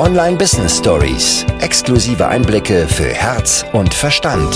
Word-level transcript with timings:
Online 0.00 0.38
Business 0.38 0.78
Stories. 0.78 1.44
Exklusive 1.60 2.26
Einblicke 2.26 2.88
für 2.88 3.12
Herz 3.12 3.66
und 3.74 3.92
Verstand. 3.92 4.48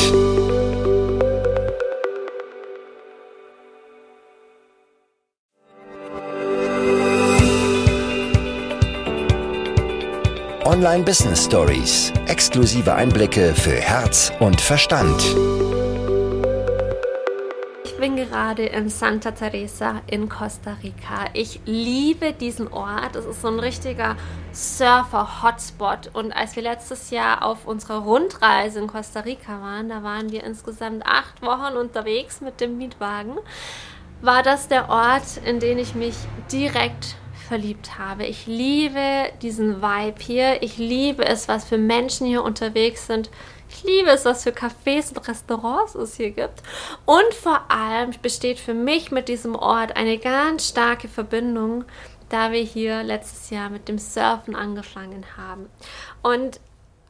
Online 10.64 11.04
Business 11.04 11.44
Stories. 11.44 12.10
Exklusive 12.26 12.94
Einblicke 12.94 13.54
für 13.54 13.76
Herz 13.76 14.32
und 14.40 14.58
Verstand. 14.58 15.22
Gerade 18.54 18.66
in 18.66 18.88
Santa 18.88 19.32
Teresa 19.32 20.00
in 20.06 20.28
Costa 20.28 20.76
Rica. 20.80 21.24
Ich 21.32 21.58
liebe 21.64 22.32
diesen 22.32 22.72
Ort. 22.72 23.16
Es 23.16 23.24
ist 23.24 23.42
so 23.42 23.48
ein 23.48 23.58
richtiger 23.58 24.14
Surfer-Hotspot. 24.52 26.10
Und 26.12 26.30
als 26.30 26.54
wir 26.54 26.62
letztes 26.62 27.10
Jahr 27.10 27.44
auf 27.44 27.66
unserer 27.66 28.04
Rundreise 28.04 28.78
in 28.78 28.86
Costa 28.86 29.20
Rica 29.20 29.60
waren, 29.60 29.88
da 29.88 30.04
waren 30.04 30.30
wir 30.30 30.44
insgesamt 30.44 31.04
acht 31.04 31.42
Wochen 31.42 31.76
unterwegs 31.76 32.40
mit 32.40 32.60
dem 32.60 32.78
Mietwagen, 32.78 33.38
war 34.20 34.44
das 34.44 34.68
der 34.68 34.88
Ort, 34.88 35.38
in 35.44 35.58
den 35.58 35.78
ich 35.78 35.96
mich 35.96 36.14
direkt 36.52 37.16
verliebt 37.48 37.98
habe. 37.98 38.24
Ich 38.24 38.46
liebe 38.46 39.32
diesen 39.42 39.82
Vibe 39.82 40.20
hier. 40.20 40.62
Ich 40.62 40.78
liebe 40.78 41.26
es, 41.26 41.48
was 41.48 41.64
für 41.64 41.78
Menschen 41.78 42.28
hier 42.28 42.44
unterwegs 42.44 43.08
sind. 43.08 43.30
Ich 43.74 43.82
liebe 43.82 44.10
es, 44.10 44.24
was 44.24 44.44
für 44.44 44.50
Cafés 44.50 45.08
und 45.08 45.26
Restaurants 45.26 45.96
es 45.96 46.16
hier 46.16 46.30
gibt. 46.30 46.62
Und 47.06 47.34
vor 47.34 47.70
allem 47.70 48.12
besteht 48.22 48.60
für 48.60 48.72
mich 48.72 49.10
mit 49.10 49.28
diesem 49.28 49.56
Ort 49.56 49.96
eine 49.96 50.18
ganz 50.18 50.68
starke 50.68 51.08
Verbindung, 51.08 51.84
da 52.28 52.52
wir 52.52 52.62
hier 52.62 53.02
letztes 53.02 53.50
Jahr 53.50 53.70
mit 53.70 53.88
dem 53.88 53.98
Surfen 53.98 54.54
angefangen 54.54 55.24
haben. 55.36 55.68
Und 56.22 56.60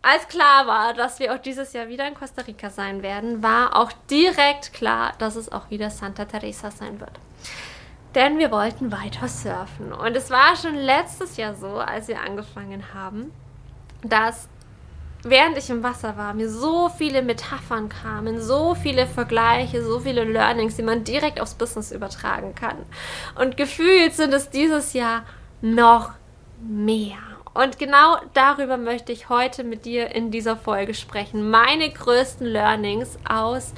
als 0.01 0.27
klar 0.29 0.67
war, 0.67 0.95
dass 0.95 1.19
wir 1.19 1.35
auch 1.35 1.39
dieses 1.39 1.75
Jahr 1.75 1.89
wieder 1.89 2.09
in 2.09 2.15
Costa 2.15 2.43
Rica 2.43 2.71
sein 2.71 3.03
werden, 3.03 3.43
war 3.43 3.77
auch 3.77 3.93
direkt 4.11 4.73
klar, 4.73 5.13
dass 5.19 5.37
es 5.37 5.53
auch 5.53 5.69
wieder 5.69 5.91
Santa 5.91 6.25
Teresa 6.25 6.71
sein 6.71 6.99
wird 6.99 7.19
denn 8.15 8.39
wir 8.39 8.51
wollten 8.51 8.93
weiter 8.93 9.29
surfen. 9.29 9.93
Und 9.93 10.17
es 10.17 10.31
war 10.31 10.57
schon 10.57 10.77
letztes 10.77 11.37
Jahr 11.37 11.55
so, 11.55 11.79
als 11.79 12.09
wir 12.09 12.21
angefangen 12.21 12.95
haben, 12.95 13.33
dass 14.03 14.49
während 15.31 15.57
ich 15.59 15.71
im 15.71 15.83
Wasser 15.83 16.17
war, 16.17 16.35
mir 16.35 16.51
so 16.51 16.89
viele 16.89 17.23
Metaphern 17.23 17.89
kamen, 17.89 18.41
so 18.41 18.75
viele 18.75 19.07
Vergleiche, 19.07 19.83
so 19.83 20.01
viele 20.01 20.25
Learnings, 20.25 20.77
die 20.77 20.83
man 20.83 21.05
direkt 21.05 21.41
aufs 21.41 21.55
Business 21.55 21.93
übertragen 21.93 22.55
kann. 22.55 22.77
Und 23.39 23.57
gefühlt 23.57 24.15
sind 24.15 24.33
es 24.33 24.51
dieses 24.51 24.93
Jahr 24.93 25.25
noch 25.61 26.11
mehr. 26.61 27.19
Und 27.55 27.79
genau 27.79 28.17
darüber 28.35 28.77
möchte 28.77 29.13
ich 29.13 29.29
heute 29.29 29.63
mit 29.63 29.85
dir 29.85 30.15
in 30.15 30.31
dieser 30.31 30.57
Folge 30.57 30.93
sprechen. 30.93 31.51
Meine 31.51 31.89
größten 31.89 32.47
Learnings 32.47 33.17
aus 33.29 33.73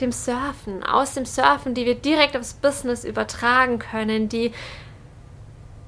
dem 0.00 0.12
Surfen, 0.12 0.82
aus 0.84 1.14
dem 1.14 1.24
Surfen, 1.24 1.74
die 1.74 1.86
wir 1.86 1.94
direkt 1.94 2.36
aufs 2.36 2.54
Business 2.54 3.04
übertragen 3.04 3.78
können, 3.78 4.28
die 4.28 4.52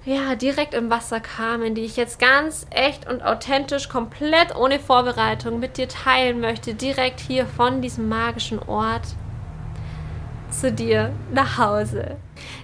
ja 0.05 0.35
direkt 0.35 0.75
im 0.75 0.91
Wasser 0.91 1.21
kamen, 1.21 1.75
die 1.75 1.83
ich 1.83 1.97
jetzt 1.97 2.19
ganz 2.19 2.67
echt 2.71 3.09
und 3.09 3.23
authentisch, 3.23 3.89
komplett 3.89 4.57
ohne 4.57 4.81
Vorbereitung 4.81 5.61
mit 5.61 5.77
dir 5.77 5.89
teilen 5.89 6.41
möchte, 6.41 6.75
direkt 6.75 7.21
hier 7.21 7.47
von 7.47 7.83
diesem 7.83 8.09
magischen 8.09 8.59
Ort 8.59 9.07
zu 10.51 10.73
dir 10.73 11.13
nach 11.33 11.59
Hause. 11.59 12.17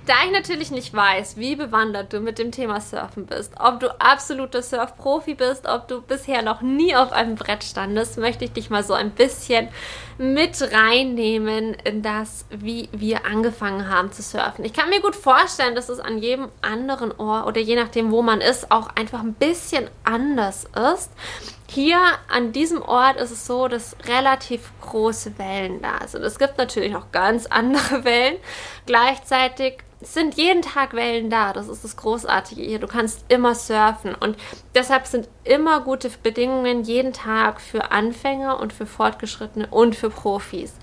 Da 0.07 0.15
ich 0.25 0.33
natürlich 0.33 0.71
nicht 0.71 0.95
weiß, 0.95 1.37
wie 1.37 1.57
bewandert 1.57 2.13
du 2.13 2.21
mit 2.21 2.39
dem 2.39 2.53
Thema 2.53 2.81
Surfen 2.81 3.27
bist, 3.27 3.53
ob 3.59 3.81
du 3.81 3.89
absoluter 4.01 4.63
Surfprofi 4.63 5.35
bist, 5.35 5.67
ob 5.67 5.89
du 5.89 6.01
bisher 6.01 6.43
noch 6.43 6.63
nie 6.63 6.97
auf 6.97 7.13
einem 7.13 7.35
Brett 7.35 7.65
standest, 7.65 8.19
möchte 8.19 8.45
ich 8.45 8.53
dich 8.53 8.71
mal 8.71 8.83
so 8.83 8.95
ein 8.95 9.11
bisschen 9.11 9.69
mit 10.17 10.61
reinnehmen 10.73 11.75
in 11.85 12.03
das, 12.03 12.47
wie 12.51 12.89
wir 12.93 13.27
angefangen 13.27 13.89
haben 13.89 14.11
zu 14.13 14.23
surfen. 14.23 14.65
Ich 14.65 14.73
kann 14.73 14.89
mir 14.89 15.01
gut 15.01 15.15
vorstellen, 15.15 15.75
dass 15.75 15.89
es 15.89 16.01
an 16.01 16.19
jedem 16.19 16.49
anderen 16.63 17.13
Ort 17.13 17.47
oder 17.47 17.61
je 17.61 17.77
nachdem, 17.77 18.11
wo 18.11 18.23
man 18.23 18.41
ist, 18.41 18.71
auch 18.71 18.89
einfach 18.97 19.21
ein 19.21 19.35
bisschen 19.35 19.89
anders 20.05 20.67
ist. 20.95 21.11
Hier 21.71 22.01
an 22.29 22.53
diesem 22.53 22.81
Ort 22.81 23.21
ist 23.21 23.31
es 23.31 23.47
so, 23.47 23.69
dass 23.69 23.95
relativ 24.07 24.73
große 24.81 25.37
Wellen 25.39 25.83
da 25.83 26.07
sind. 26.07 26.23
Es 26.23 26.39
gibt 26.39 26.57
natürlich 26.57 26.91
noch 26.93 27.13
ganz 27.13 27.45
andere 27.51 28.05
Wellen. 28.05 28.39
Gleichzeitig 28.87 29.79
sind 30.01 30.35
jeden 30.35 30.63
Tag 30.63 30.95
Wellen 30.95 31.29
da. 31.29 31.53
Das 31.53 31.69
ist 31.69 31.85
das 31.85 31.97
Großartige 31.99 32.63
hier. 32.63 32.79
Du 32.79 32.87
kannst 32.87 33.27
immer 33.29 33.55
surfen 33.55 34.15
und 34.15 34.39
deshalb 34.75 35.07
sind 35.07 35.29
immer 35.45 35.81
gute 35.81 36.09
Bedingungen 36.23 36.85
jeden 36.85 37.13
Tag 37.13 37.61
für 37.61 37.91
Anfänger 37.91 38.61
und 38.61 38.73
für 38.73 38.87
Fortgeschrittene 38.87 39.67
und 39.67 39.95
für 39.95 40.09
Profis. 40.09 40.75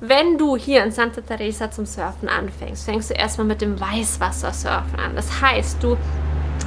Wenn 0.00 0.38
du 0.38 0.56
hier 0.56 0.84
in 0.84 0.92
Santa 0.92 1.20
Teresa 1.20 1.70
zum 1.70 1.84
Surfen 1.84 2.28
anfängst, 2.30 2.86
fängst 2.86 3.10
du 3.10 3.14
erstmal 3.14 3.46
mit 3.46 3.60
dem 3.60 3.78
Weißwassersurfen 3.78 4.98
an. 4.98 5.16
Das 5.16 5.42
heißt, 5.42 5.82
du 5.82 5.98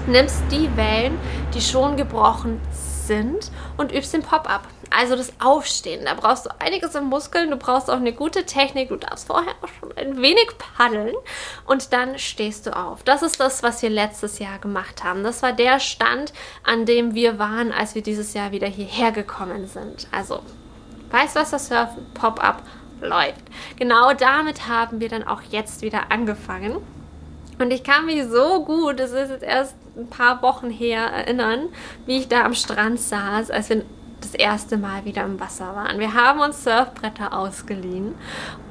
nimmst 0.05 0.43
die 0.51 0.69
Wellen, 0.77 1.17
die 1.55 1.61
schon 1.61 1.97
gebrochen 1.97 2.61
sind 2.71 2.96
und 3.77 3.91
übst 3.91 4.13
den 4.13 4.21
Pop-up. 4.21 4.67
Also 4.89 5.15
das 5.15 5.33
Aufstehen. 5.39 6.05
Da 6.05 6.13
brauchst 6.13 6.45
du 6.45 6.49
einiges 6.59 6.95
an 6.95 7.05
Muskeln, 7.05 7.51
du 7.51 7.57
brauchst 7.57 7.89
auch 7.89 7.97
eine 7.97 8.13
gute 8.13 8.45
Technik, 8.45 8.89
du 8.89 8.95
darfst 8.95 9.27
vorher 9.27 9.53
auch 9.61 9.67
schon 9.79 9.91
ein 9.97 10.21
wenig 10.21 10.49
paddeln 10.57 11.13
und 11.65 11.91
dann 11.93 12.17
stehst 12.17 12.65
du 12.67 12.75
auf. 12.75 13.03
Das 13.03 13.21
ist 13.21 13.39
das, 13.39 13.63
was 13.63 13.81
wir 13.81 13.89
letztes 13.89 14.39
Jahr 14.39 14.59
gemacht 14.59 15.03
haben. 15.03 15.23
Das 15.23 15.43
war 15.43 15.53
der 15.53 15.79
Stand, 15.79 16.33
an 16.63 16.85
dem 16.85 17.13
wir 17.13 17.37
waren, 17.37 17.71
als 17.71 17.95
wir 17.95 18.01
dieses 18.01 18.33
Jahr 18.33 18.51
wieder 18.51 18.67
hierher 18.67 19.11
gekommen 19.11 19.67
sind. 19.67 20.07
Also 20.11 20.41
Weißwassersurfen, 21.11 22.05
Pop-up 22.13 22.63
läuft. 23.01 23.43
Genau 23.77 24.13
damit 24.13 24.67
haben 24.67 24.99
wir 24.99 25.09
dann 25.09 25.23
auch 25.23 25.41
jetzt 25.49 25.81
wieder 25.81 26.11
angefangen. 26.11 26.77
Und 27.59 27.71
ich 27.71 27.83
kann 27.83 28.05
mich 28.05 28.23
so 28.25 28.63
gut, 28.63 28.99
das 28.99 29.11
ist 29.11 29.29
jetzt 29.29 29.43
erst 29.43 29.75
ein 29.97 30.07
paar 30.07 30.41
Wochen 30.41 30.69
her, 30.69 31.01
erinnern, 31.01 31.69
wie 32.05 32.17
ich 32.17 32.27
da 32.27 32.45
am 32.45 32.53
Strand 32.53 32.99
saß, 32.99 33.49
als 33.49 33.69
wir 33.69 33.83
das 34.21 34.33
erste 34.33 34.77
Mal 34.77 35.05
wieder 35.05 35.23
im 35.23 35.39
Wasser 35.39 35.75
waren. 35.75 35.99
Wir 35.99 36.13
haben 36.13 36.39
uns 36.39 36.63
Surfbretter 36.63 37.37
ausgeliehen 37.37 38.15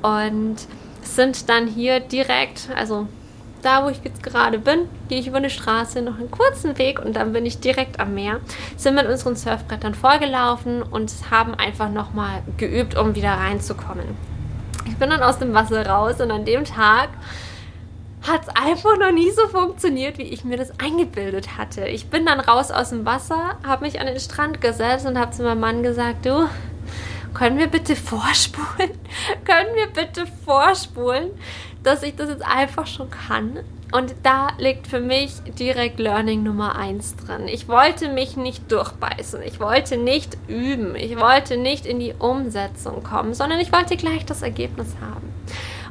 und 0.03 0.57
sind 1.03 1.49
dann 1.49 1.67
hier 1.67 2.01
direkt, 2.01 2.69
also 2.77 3.07
da, 3.63 3.85
wo 3.85 3.89
ich 3.89 4.01
jetzt 4.05 4.23
gerade 4.23 4.59
bin, 4.59 4.89
gehe 5.09 5.19
ich 5.19 5.27
über 5.27 5.39
eine 5.39 5.51
Straße 5.51 6.03
noch 6.03 6.19
einen 6.19 6.31
kurzen 6.31 6.79
Weg 6.79 7.01
und 7.01 7.17
dann 7.17 7.33
bin 7.33 7.47
ich 7.47 7.59
direkt 7.59 7.99
am 7.99 8.15
Meer. 8.15 8.41
Sind 8.77 8.95
mit 8.95 9.07
unseren 9.07 9.35
Surfbrettern 9.35 9.95
vorgelaufen 9.95 10.83
und 10.83 11.13
haben 11.31 11.55
einfach 11.55 11.89
nochmal 11.89 12.43
geübt, 12.57 12.97
um 12.97 13.15
wieder 13.15 13.31
reinzukommen. 13.31 14.17
Ich 14.87 14.97
bin 14.97 15.11
dann 15.11 15.23
aus 15.23 15.39
dem 15.39 15.53
Wasser 15.55 15.85
raus 15.87 16.21
und 16.21 16.31
an 16.31 16.45
dem 16.45 16.65
Tag 16.65 17.09
hat 18.23 18.43
es 18.43 18.49
einfach 18.49 18.99
noch 18.99 19.13
nie 19.13 19.31
so 19.31 19.47
funktioniert, 19.49 20.19
wie 20.19 20.25
ich 20.25 20.45
mir 20.45 20.57
das 20.57 20.79
eingebildet 20.81 21.57
hatte. 21.57 21.87
Ich 21.87 22.09
bin 22.09 22.27
dann 22.27 22.41
raus 22.41 22.71
aus 22.71 22.91
dem 22.91 23.05
Wasser, 23.05 23.59
habe 23.65 23.85
mich 23.85 24.01
an 24.01 24.07
den 24.07 24.19
Strand 24.19 24.61
gesetzt 24.61 25.07
und 25.07 25.19
habe 25.19 25.33
zu 25.33 25.43
meinem 25.43 25.61
Mann 25.61 25.83
gesagt, 25.83 26.27
du, 26.27 26.49
können 27.35 27.59
wir 27.59 27.67
bitte 27.67 27.95
vorspulen? 27.95 28.91
können 29.45 29.75
wir 29.75 29.89
bitte 29.89 30.27
vorspulen, 30.45 31.31
dass 31.83 32.03
ich 32.03 32.17
das 32.17 32.31
jetzt 32.31 32.45
einfach 32.45 32.87
schon 32.87 33.11
kann? 33.11 33.61
Und 33.93 34.15
da 34.25 34.49
liegt 34.59 34.89
für 34.89 35.01
mich 35.01 35.35
direkt 35.59 36.01
Learning 36.01 36.43
Nummer 36.43 36.77
eins 36.77 37.15
drin. 37.15 37.47
Ich 37.47 37.69
wollte 37.69 38.09
mich 38.09 38.37
nicht 38.37 38.71
durchbeißen. 38.73 39.43
Ich 39.43 39.61
wollte 39.61 39.97
nicht 39.97 40.37
üben. 40.49 40.97
Ich 40.97 41.17
wollte 41.17 41.57
nicht 41.57 41.87
in 41.87 42.01
die 42.01 42.13
Umsetzung 42.19 43.05
kommen, 43.05 43.33
sondern 43.33 43.61
ich 43.61 43.73
wollte 43.73 43.97
gleich 43.97 44.27
das 44.27 44.43
Ergebnis 44.43 44.97
haben. 45.01 45.33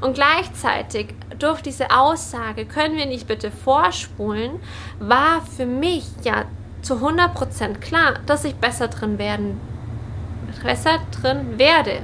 Und 0.05 0.13
gleichzeitig 0.13 1.16
durch 1.39 1.61
diese 1.63 1.89
Aussage, 1.89 2.67
können 2.67 2.95
wir 2.95 3.07
nicht 3.07 3.25
bitte 3.25 3.50
vorspulen, 3.50 4.59
war 5.00 5.41
für 5.41 5.65
mich 5.65 6.06
ja 6.24 6.45
zu 6.83 6.97
100% 6.97 7.80
klar, 7.80 8.13
dass 8.27 8.44
ich 8.44 8.53
besser 8.53 8.88
drin 8.88 9.18
werden, 9.18 9.59
besser 10.62 11.00
drin 11.09 11.57
werde. 11.57 12.03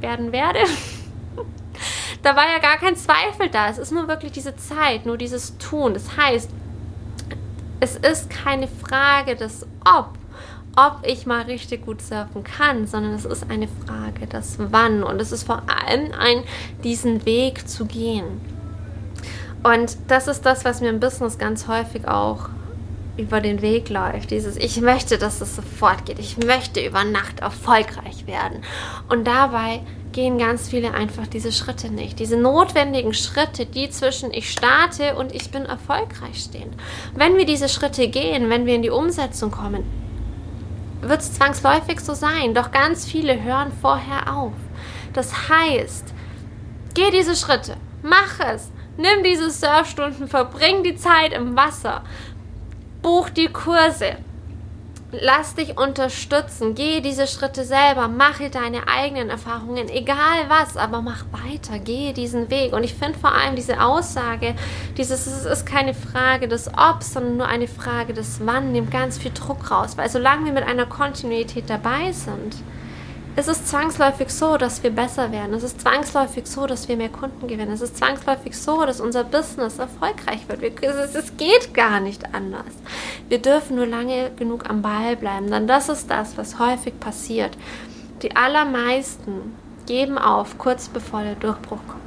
Werden 0.00 0.32
werde? 0.32 0.58
da 2.22 2.36
war 2.36 2.44
ja 2.44 2.58
gar 2.58 2.76
kein 2.76 2.94
Zweifel 2.94 3.48
da. 3.50 3.70
Es 3.70 3.78
ist 3.78 3.90
nur 3.90 4.06
wirklich 4.06 4.32
diese 4.32 4.54
Zeit, 4.56 5.06
nur 5.06 5.16
dieses 5.16 5.56
Tun. 5.56 5.94
Das 5.94 6.18
heißt, 6.18 6.50
es 7.80 7.96
ist 7.96 8.28
keine 8.28 8.68
Frage 8.68 9.34
des 9.34 9.66
Ob, 9.86 10.10
ob 10.76 10.98
ich 11.02 11.26
mal 11.26 11.42
richtig 11.42 11.84
gut 11.84 12.00
surfen 12.00 12.44
kann, 12.44 12.86
sondern 12.86 13.14
es 13.14 13.24
ist 13.24 13.50
eine 13.50 13.68
Frage 13.86 14.26
des 14.26 14.56
Wann. 14.58 15.02
Und 15.02 15.20
es 15.20 15.32
ist 15.32 15.44
vor 15.44 15.62
allem 15.68 16.12
ein, 16.18 16.42
diesen 16.84 17.24
Weg 17.26 17.68
zu 17.68 17.86
gehen. 17.86 18.40
Und 19.62 19.96
das 20.08 20.28
ist 20.28 20.42
das, 20.46 20.64
was 20.64 20.80
mir 20.80 20.88
im 20.88 21.00
Business 21.00 21.38
ganz 21.38 21.68
häufig 21.68 22.08
auch 22.08 22.48
über 23.16 23.40
den 23.40 23.60
Weg 23.60 23.90
läuft. 23.90 24.30
Dieses, 24.30 24.56
ich 24.56 24.80
möchte, 24.80 25.18
dass 25.18 25.40
es 25.40 25.56
sofort 25.56 26.06
geht. 26.06 26.18
Ich 26.18 26.38
möchte 26.38 26.84
über 26.84 27.04
Nacht 27.04 27.40
erfolgreich 27.40 28.26
werden. 28.26 28.62
Und 29.08 29.26
dabei 29.26 29.82
gehen 30.12 30.38
ganz 30.38 30.68
viele 30.68 30.94
einfach 30.94 31.26
diese 31.26 31.52
Schritte 31.52 31.90
nicht. 31.90 32.18
Diese 32.18 32.36
notwendigen 32.36 33.12
Schritte, 33.12 33.66
die 33.66 33.90
zwischen 33.90 34.32
ich 34.32 34.50
starte 34.50 35.16
und 35.16 35.34
ich 35.34 35.50
bin 35.50 35.66
erfolgreich 35.66 36.40
stehen. 36.40 36.70
Wenn 37.14 37.36
wir 37.36 37.44
diese 37.44 37.68
Schritte 37.68 38.08
gehen, 38.08 38.48
wenn 38.48 38.66
wir 38.66 38.74
in 38.74 38.82
die 38.82 38.90
Umsetzung 38.90 39.50
kommen, 39.50 39.84
wird 41.02 41.20
es 41.20 41.34
zwangsläufig 41.34 42.00
so 42.00 42.14
sein. 42.14 42.54
Doch 42.54 42.70
ganz 42.70 43.04
viele 43.04 43.42
hören 43.42 43.72
vorher 43.80 44.34
auf. 44.34 44.52
Das 45.12 45.48
heißt, 45.48 46.14
geh 46.94 47.10
diese 47.10 47.36
Schritte, 47.36 47.76
mach 48.02 48.38
es, 48.40 48.70
nimm 48.96 49.22
diese 49.24 49.50
Surfstunden, 49.50 50.28
verbring 50.28 50.82
die 50.82 50.96
Zeit 50.96 51.32
im 51.32 51.56
Wasser, 51.56 52.02
buch 53.02 53.30
die 53.30 53.48
Kurse, 53.48 54.16
Lass 55.12 55.56
dich 55.56 55.76
unterstützen, 55.76 56.76
geh 56.76 57.00
diese 57.00 57.26
Schritte 57.26 57.64
selber, 57.64 58.06
mache 58.06 58.48
deine 58.48 58.86
eigenen 58.86 59.28
Erfahrungen, 59.28 59.88
egal 59.88 60.48
was, 60.48 60.76
aber 60.76 61.02
mach 61.02 61.24
weiter, 61.32 61.80
gehe 61.80 62.12
diesen 62.12 62.48
Weg. 62.48 62.72
Und 62.72 62.84
ich 62.84 62.94
finde 62.94 63.18
vor 63.18 63.34
allem 63.34 63.56
diese 63.56 63.82
Aussage, 63.82 64.54
dieses, 64.96 65.26
es 65.26 65.44
ist 65.44 65.66
keine 65.66 65.94
Frage 65.94 66.46
des 66.46 66.68
Obs, 66.68 67.12
sondern 67.12 67.38
nur 67.38 67.48
eine 67.48 67.66
Frage 67.66 68.14
des 68.14 68.46
Wann, 68.46 68.70
nimmt 68.70 68.92
ganz 68.92 69.18
viel 69.18 69.32
Druck 69.32 69.72
raus. 69.72 69.96
Weil 69.96 70.08
solange 70.08 70.44
wir 70.44 70.52
mit 70.52 70.64
einer 70.64 70.86
Kontinuität 70.86 71.68
dabei 71.68 72.12
sind, 72.12 72.54
es 73.36 73.48
ist 73.48 73.68
zwangsläufig 73.68 74.30
so, 74.30 74.56
dass 74.56 74.82
wir 74.82 74.90
besser 74.90 75.30
werden. 75.30 75.54
Es 75.54 75.62
ist 75.62 75.80
zwangsläufig 75.80 76.46
so, 76.46 76.66
dass 76.66 76.88
wir 76.88 76.96
mehr 76.96 77.08
Kunden 77.08 77.46
gewinnen. 77.46 77.72
Es 77.72 77.80
ist 77.80 77.96
zwangsläufig 77.96 78.58
so, 78.58 78.84
dass 78.84 79.00
unser 79.00 79.24
Business 79.24 79.78
erfolgreich 79.78 80.48
wird. 80.48 80.82
es, 80.82 81.14
es 81.14 81.36
geht 81.36 81.72
gar 81.72 82.00
nicht 82.00 82.34
anders. 82.34 82.72
Wir 83.28 83.38
dürfen 83.38 83.76
nur 83.76 83.86
lange 83.86 84.30
genug 84.36 84.68
am 84.68 84.82
Ball 84.82 85.16
bleiben, 85.16 85.50
denn 85.50 85.66
das 85.66 85.88
ist 85.88 86.10
das, 86.10 86.36
was 86.36 86.58
häufig 86.58 86.98
passiert. 86.98 87.56
Die 88.22 88.34
allermeisten 88.34 89.56
geben 89.86 90.18
auf, 90.18 90.58
kurz 90.58 90.88
bevor 90.88 91.22
der 91.22 91.36
Durchbruch 91.36 91.80
kommt. 91.86 92.00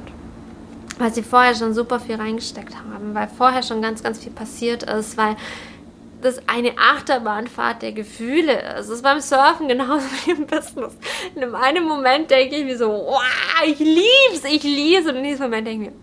Weil 0.98 1.12
sie 1.12 1.22
vorher 1.22 1.54
schon 1.54 1.74
super 1.74 1.98
viel 1.98 2.16
reingesteckt 2.16 2.76
haben, 2.76 3.14
weil 3.14 3.28
vorher 3.28 3.62
schon 3.62 3.82
ganz, 3.82 4.02
ganz 4.02 4.22
viel 4.22 4.30
passiert 4.30 4.84
ist, 4.84 5.16
weil 5.16 5.36
das 6.24 6.40
eine 6.48 6.72
Achterbahnfahrt 6.78 7.82
der 7.82 7.92
Gefühle 7.92 8.54
ist. 8.54 8.78
Das 8.78 8.88
ist 8.88 9.02
beim 9.02 9.20
Surfen 9.20 9.68
genauso 9.68 10.06
wie 10.24 10.30
im 10.30 10.46
Business. 10.46 10.96
In 11.34 11.54
einem 11.54 11.84
Moment 11.84 12.30
denke 12.30 12.56
ich 12.56 12.64
mir 12.64 12.78
so, 12.78 12.88
wow, 12.88 13.20
ich 13.64 13.78
lieb's, 13.78 14.44
ich 14.50 14.62
lieb's. 14.62 15.06
Und 15.06 15.16
in 15.16 15.24
diesem 15.24 15.44
Moment 15.44 15.66
denke 15.66 15.84
ich 15.84 15.90
mir, 15.90 15.96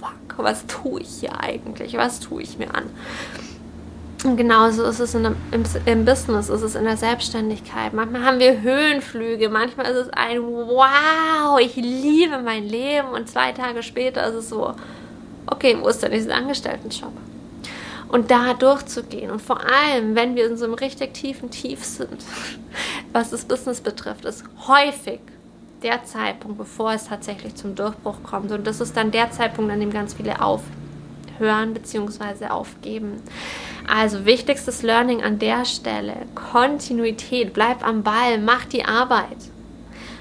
fuck, 0.00 0.44
was 0.44 0.66
tue 0.66 1.00
ich 1.00 1.20
hier 1.20 1.40
eigentlich? 1.40 1.96
Was 1.96 2.18
tue 2.18 2.42
ich 2.42 2.58
mir 2.58 2.74
an? 2.74 2.90
Und 4.24 4.36
genauso 4.36 4.84
ist 4.84 4.98
es 4.98 5.14
in, 5.14 5.24
im, 5.24 5.64
im, 5.86 6.04
Business, 6.04 6.50
ist 6.50 6.62
es 6.62 6.74
in 6.74 6.84
der 6.84 6.98
Selbstständigkeit. 6.98 7.94
Manchmal 7.94 8.24
haben 8.24 8.38
wir 8.38 8.60
Höhenflüge, 8.60 9.48
manchmal 9.48 9.86
ist 9.86 9.96
es 9.96 10.10
ein 10.10 10.42
Wow, 10.42 11.58
ich 11.58 11.76
liebe 11.76 12.42
mein 12.42 12.68
Leben 12.68 13.08
und 13.08 13.30
zwei 13.30 13.52
Tage 13.52 13.82
später 13.82 14.26
ist 14.26 14.34
es 14.34 14.48
so, 14.50 14.74
okay, 15.46 15.78
wo 15.80 15.88
ist 15.88 16.02
denn 16.02 16.12
dieser 16.12 16.34
Angestelltenjob? 16.34 17.12
Und 18.10 18.30
da 18.30 18.54
durchzugehen. 18.54 19.30
Und 19.30 19.40
vor 19.40 19.60
allem, 19.60 20.14
wenn 20.14 20.34
wir 20.34 20.46
in 20.46 20.56
so 20.56 20.64
einem 20.64 20.74
richtig 20.74 21.14
tiefen 21.14 21.50
Tief 21.50 21.84
sind, 21.84 22.24
was 23.12 23.30
das 23.30 23.44
Business 23.44 23.80
betrifft, 23.80 24.24
ist 24.24 24.44
häufig 24.66 25.20
der 25.82 26.04
Zeitpunkt, 26.04 26.58
bevor 26.58 26.92
es 26.92 27.06
tatsächlich 27.06 27.54
zum 27.54 27.74
Durchbruch 27.74 28.22
kommt. 28.22 28.52
Und 28.52 28.66
das 28.66 28.80
ist 28.80 28.96
dann 28.96 29.10
der 29.10 29.30
Zeitpunkt, 29.30 29.72
an 29.72 29.80
dem 29.80 29.92
ganz 29.92 30.14
viele 30.14 30.40
aufhören 30.42 31.72
bzw. 31.72 32.46
aufgeben. 32.48 33.22
Also 33.88 34.26
wichtigstes 34.26 34.82
Learning 34.82 35.22
an 35.22 35.38
der 35.38 35.64
Stelle, 35.64 36.14
Kontinuität, 36.34 37.52
bleib 37.54 37.86
am 37.86 38.02
Ball, 38.02 38.38
mach 38.38 38.66
die 38.66 38.84
Arbeit. 38.84 39.38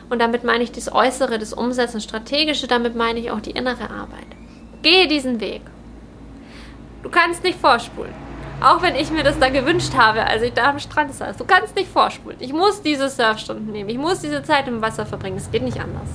Und 0.09 0.19
damit 0.19 0.43
meine 0.43 0.63
ich 0.63 0.71
das 0.71 0.91
Äußere, 0.91 1.37
das 1.37 1.53
Umsetzen, 1.53 2.01
Strategische, 2.01 2.67
damit 2.67 2.95
meine 2.95 3.19
ich 3.19 3.29
auch 3.29 3.41
die 3.41 3.51
innere 3.51 3.89
Arbeit. 3.89 4.25
Gehe 4.81 5.07
diesen 5.07 5.39
Weg 5.39 5.61
Du 7.03 7.09
kannst 7.09 7.43
nicht 7.43 7.59
vorspulen. 7.59 8.13
Auch 8.61 8.81
wenn 8.81 8.95
ich 8.95 9.09
mir 9.09 9.23
das 9.23 9.39
da 9.39 9.49
gewünscht 9.49 9.93
habe, 9.95 10.25
als 10.25 10.41
ich 10.41 10.53
da 10.53 10.69
am 10.69 10.79
Strand 10.79 11.13
saß. 11.13 11.37
Du 11.37 11.45
kannst 11.45 11.75
nicht 11.75 11.89
vorspulen. 11.89 12.37
Ich 12.41 12.51
muss 12.51 12.81
diese 12.81 13.07
Surfstunden 13.07 13.71
nehmen. 13.71 13.89
Ich 13.89 13.97
muss 13.97 14.19
diese 14.19 14.43
Zeit 14.43 14.67
im 14.67 14.81
Wasser 14.81 15.05
verbringen. 15.05 15.37
Es 15.37 15.49
geht 15.49 15.63
nicht 15.63 15.79
anders. 15.79 16.09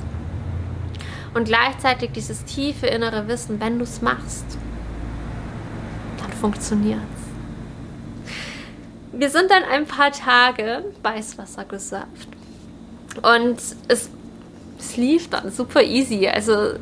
Und 1.32 1.44
gleichzeitig 1.44 2.12
dieses 2.12 2.44
tiefe 2.44 2.86
innere 2.86 3.26
Wissen, 3.28 3.60
wenn 3.60 3.78
du 3.78 3.84
es 3.84 4.02
machst, 4.02 4.44
dann 6.20 6.32
funktioniert 6.32 7.00
es. 7.16 7.25
Wir 9.19 9.31
sind 9.31 9.50
dann 9.50 9.62
ein 9.64 9.86
paar 9.86 10.12
Tage 10.12 10.84
Weißwasser 11.02 11.64
gesurft. 11.64 12.28
Und 13.22 13.58
es, 13.88 14.10
es 14.78 14.96
lief 14.96 15.31
dann 15.31 15.50
super 15.50 15.82
easy. 15.82 16.28
Also 16.28 16.75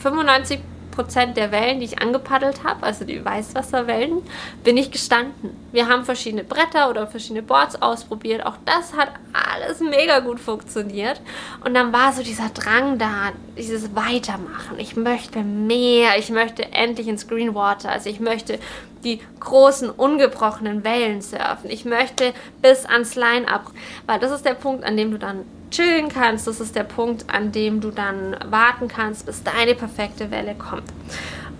95 0.00 0.60
Prozent 0.90 1.36
der 1.36 1.52
Wellen, 1.52 1.80
die 1.80 1.86
ich 1.86 2.00
angepaddelt 2.00 2.64
habe, 2.64 2.84
also 2.84 3.04
die 3.04 3.24
Weißwasserwellen, 3.24 4.22
bin 4.64 4.76
ich 4.76 4.90
gestanden. 4.90 5.50
Wir 5.72 5.88
haben 5.88 6.04
verschiedene 6.04 6.44
Bretter 6.44 6.90
oder 6.90 7.06
verschiedene 7.06 7.42
Boards 7.42 7.80
ausprobiert. 7.80 8.44
Auch 8.44 8.56
das 8.64 8.94
hat 8.96 9.10
alles 9.32 9.80
mega 9.80 10.18
gut 10.20 10.40
funktioniert. 10.40 11.20
Und 11.64 11.74
dann 11.74 11.92
war 11.92 12.12
so 12.12 12.22
dieser 12.22 12.48
Drang 12.48 12.98
da, 12.98 13.32
dieses 13.56 13.94
Weitermachen. 13.94 14.78
Ich 14.78 14.96
möchte 14.96 15.42
mehr. 15.42 16.18
Ich 16.18 16.30
möchte 16.30 16.72
endlich 16.72 17.08
ins 17.08 17.28
Greenwater. 17.28 17.90
Also 17.90 18.10
ich 18.10 18.20
möchte 18.20 18.58
die 19.04 19.20
großen, 19.38 19.90
ungebrochenen 19.90 20.84
Wellen 20.84 21.22
surfen. 21.22 21.70
Ich 21.70 21.84
möchte 21.84 22.32
bis 22.60 22.84
ans 22.86 23.14
Line-Up. 23.14 23.70
Weil 24.06 24.18
das 24.18 24.32
ist 24.32 24.44
der 24.44 24.54
Punkt, 24.54 24.84
an 24.84 24.96
dem 24.96 25.10
du 25.12 25.18
dann 25.18 25.44
chillen 25.70 26.08
kannst. 26.08 26.46
Das 26.46 26.60
ist 26.60 26.74
der 26.74 26.84
Punkt, 26.84 27.24
an 27.32 27.52
dem 27.52 27.80
du 27.80 27.90
dann 27.90 28.36
warten 28.46 28.88
kannst, 28.88 29.26
bis 29.26 29.42
deine 29.42 29.74
perfekte 29.74 30.30
Welle 30.30 30.54
kommt. 30.54 30.84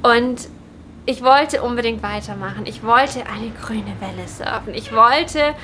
Und 0.02 0.48
ich 1.10 1.24
wollte 1.24 1.60
unbedingt 1.62 2.04
weitermachen. 2.04 2.66
Ich 2.66 2.84
wollte 2.84 3.26
eine 3.26 3.50
grüne 3.50 3.94
Welle 4.00 4.28
surfen. 4.28 4.74
Ich 4.74 4.94
wollte 4.94 5.54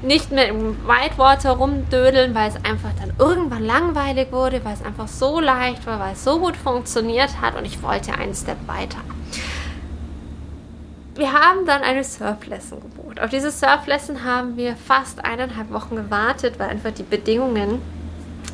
nicht 0.00 0.32
mehr 0.32 0.48
im 0.48 0.76
Whitewater 0.88 1.50
rumdödeln, 1.50 2.34
weil 2.34 2.48
es 2.48 2.56
einfach 2.56 2.90
dann 2.98 3.12
irgendwann 3.18 3.66
langweilig 3.66 4.32
wurde, 4.32 4.64
weil 4.64 4.72
es 4.72 4.82
einfach 4.82 5.08
so 5.08 5.40
leicht 5.40 5.86
war, 5.86 6.00
weil 6.00 6.14
es 6.14 6.24
so 6.24 6.38
gut 6.38 6.56
funktioniert 6.56 7.42
hat 7.42 7.54
und 7.56 7.66
ich 7.66 7.82
wollte 7.82 8.14
einen 8.14 8.34
Step 8.34 8.56
weiter. 8.66 8.98
Wir 11.16 11.32
haben 11.34 11.66
dann 11.66 11.82
eine 11.82 12.04
Surflesson 12.04 12.80
gebucht. 12.80 13.20
Auf 13.20 13.28
diese 13.28 13.50
Surflesson 13.50 14.24
haben 14.24 14.56
wir 14.56 14.74
fast 14.76 15.22
eineinhalb 15.22 15.70
Wochen 15.70 15.96
gewartet, 15.96 16.58
weil 16.58 16.70
einfach 16.70 16.92
die 16.92 17.02
Bedingungen 17.02 17.82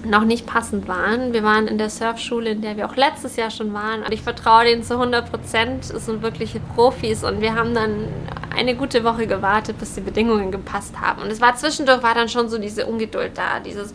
noch 0.05 0.25
nicht 0.25 0.47
passend 0.47 0.89
waren. 0.89 1.33
Wir 1.33 1.43
waren 1.43 1.67
in 1.67 1.79
der 1.79 1.91
Surfschule, 1.91 2.51
in 2.51 2.63
der 2.63 2.77
wir 2.77 2.87
auch 2.87 2.97
letztes 2.97 3.37
Jahr 3.37 3.51
schon 3.51 3.73
waren. 3.73 4.03
Und 4.03 4.13
ich 4.13 4.23
vertraue 4.23 4.65
denen 4.65 4.83
zu 4.83 4.95
100 4.95 5.31
Prozent. 5.31 5.91
Es 5.91 6.07
sind 6.07 6.23
wirkliche 6.23 6.61
Profis. 6.75 7.25
Und 7.25 7.41
wir 7.41 7.55
haben 7.55 7.75
dann 7.75 8.09
eine 8.57 8.75
gute 8.75 9.05
Woche 9.05 9.27
gewartet, 9.27 9.79
bis 9.79 9.95
die 9.95 10.01
Bedingungen 10.01 10.51
gepasst 10.51 11.01
haben. 11.01 11.23
Und 11.23 11.31
es 11.31 11.41
war 11.41 11.57
zwischendurch, 11.57 12.03
war 12.03 12.15
dann 12.15 12.29
schon 12.29 12.49
so 12.49 12.59
diese 12.59 12.87
Ungeduld 12.87 13.33
da. 13.37 13.61
Dieses, 13.61 13.93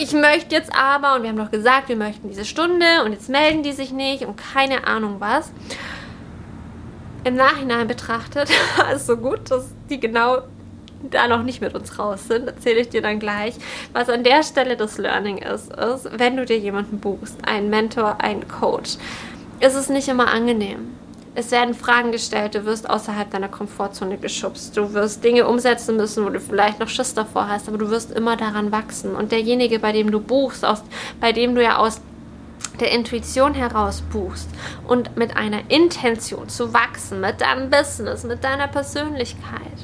ich 0.00 0.12
möchte 0.12 0.54
jetzt 0.54 0.74
aber. 0.74 1.16
Und 1.16 1.22
wir 1.22 1.30
haben 1.30 1.38
doch 1.38 1.50
gesagt, 1.50 1.88
wir 1.88 1.96
möchten 1.96 2.28
diese 2.28 2.44
Stunde. 2.44 2.86
Und 3.04 3.12
jetzt 3.12 3.28
melden 3.28 3.62
die 3.62 3.72
sich 3.72 3.92
nicht. 3.92 4.24
Und 4.24 4.36
keine 4.36 4.86
Ahnung 4.86 5.16
was 5.18 5.52
im 7.24 7.36
Nachhinein 7.36 7.88
betrachtet 7.88 8.50
war 8.76 8.92
es 8.92 9.06
so 9.06 9.16
gut, 9.16 9.50
dass 9.50 9.68
die 9.88 9.98
genau 9.98 10.42
da 11.10 11.28
noch 11.28 11.42
nicht 11.42 11.60
mit 11.60 11.74
uns 11.74 11.98
raus 11.98 12.28
sind, 12.28 12.46
erzähle 12.46 12.80
ich 12.80 12.88
dir 12.88 13.02
dann 13.02 13.18
gleich. 13.18 13.54
Was 13.92 14.08
an 14.08 14.24
der 14.24 14.42
Stelle 14.42 14.76
das 14.76 14.98
Learning 14.98 15.38
ist, 15.38 15.72
ist, 15.74 16.08
wenn 16.18 16.36
du 16.36 16.44
dir 16.44 16.58
jemanden 16.58 16.98
buchst, 16.98 17.36
einen 17.46 17.70
Mentor, 17.70 18.20
einen 18.20 18.48
Coach, 18.48 18.96
ist 19.60 19.74
es 19.74 19.88
nicht 19.88 20.08
immer 20.08 20.28
angenehm. 20.28 20.94
Es 21.36 21.50
werden 21.50 21.74
Fragen 21.74 22.12
gestellt, 22.12 22.54
du 22.54 22.64
wirst 22.64 22.88
außerhalb 22.88 23.28
deiner 23.28 23.48
Komfortzone 23.48 24.18
geschubst, 24.18 24.76
du 24.76 24.94
wirst 24.94 25.24
Dinge 25.24 25.48
umsetzen 25.48 25.96
müssen, 25.96 26.24
wo 26.24 26.30
du 26.30 26.38
vielleicht 26.38 26.78
noch 26.78 26.88
Schiss 26.88 27.12
davor 27.12 27.48
hast, 27.48 27.66
aber 27.66 27.78
du 27.78 27.90
wirst 27.90 28.12
immer 28.12 28.36
daran 28.36 28.70
wachsen. 28.70 29.16
Und 29.16 29.32
derjenige, 29.32 29.80
bei 29.80 29.90
dem 29.90 30.12
du 30.12 30.20
buchst, 30.20 30.64
aus, 30.64 30.84
bei 31.20 31.32
dem 31.32 31.56
du 31.56 31.62
ja 31.62 31.78
aus 31.78 32.00
der 32.78 32.92
Intuition 32.92 33.54
heraus 33.54 34.02
buchst 34.12 34.48
und 34.86 35.16
mit 35.16 35.36
einer 35.36 35.70
Intention 35.70 36.48
zu 36.48 36.72
wachsen, 36.72 37.20
mit 37.20 37.40
deinem 37.40 37.68
Business, 37.68 38.22
mit 38.24 38.44
deiner 38.44 38.68
Persönlichkeit, 38.68 39.83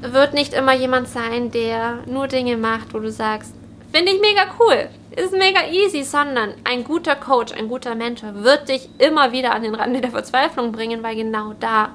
wird 0.00 0.34
nicht 0.34 0.54
immer 0.54 0.74
jemand 0.74 1.08
sein, 1.08 1.50
der 1.50 1.98
nur 2.06 2.28
Dinge 2.28 2.56
macht, 2.56 2.94
wo 2.94 2.98
du 2.98 3.10
sagst, 3.10 3.54
finde 3.92 4.12
ich 4.12 4.20
mega 4.20 4.42
cool, 4.58 4.88
ist 5.16 5.32
mega 5.32 5.60
easy, 5.70 6.02
sondern 6.02 6.54
ein 6.64 6.84
guter 6.84 7.16
Coach, 7.16 7.52
ein 7.52 7.68
guter 7.68 7.94
Mentor 7.94 8.44
wird 8.44 8.68
dich 8.68 8.88
immer 8.98 9.32
wieder 9.32 9.54
an 9.54 9.62
den 9.62 9.74
Rand 9.74 10.02
der 10.02 10.10
Verzweiflung 10.10 10.72
bringen, 10.72 11.02
weil 11.02 11.16
genau 11.16 11.54
da 11.58 11.90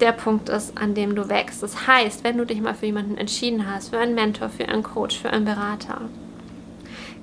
der 0.00 0.12
Punkt 0.12 0.48
ist, 0.48 0.76
an 0.76 0.94
dem 0.94 1.14
du 1.14 1.28
wächst. 1.28 1.62
Das 1.62 1.86
heißt, 1.86 2.24
wenn 2.24 2.36
du 2.36 2.44
dich 2.44 2.60
mal 2.60 2.74
für 2.74 2.86
jemanden 2.86 3.16
entschieden 3.16 3.70
hast, 3.70 3.90
für 3.90 3.98
einen 3.98 4.14
Mentor, 4.14 4.48
für 4.48 4.68
einen 4.68 4.82
Coach, 4.82 5.18
für 5.18 5.30
einen 5.30 5.44
Berater, 5.44 6.02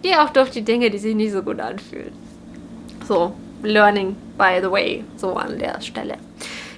Geh 0.04 0.16
auch 0.18 0.32
durch 0.32 0.52
die 0.52 0.64
Dinge, 0.64 0.90
die 0.90 0.98
sich 0.98 1.16
nicht 1.16 1.32
so 1.32 1.42
gut 1.42 1.62
anfühlen. 1.62 2.12
So, 3.08 3.34
Learning 3.64 4.18
by 4.38 4.60
the 4.62 4.70
way, 4.70 5.06
so 5.16 5.34
an 5.34 5.58
der 5.58 5.80
Stelle. 5.80 6.18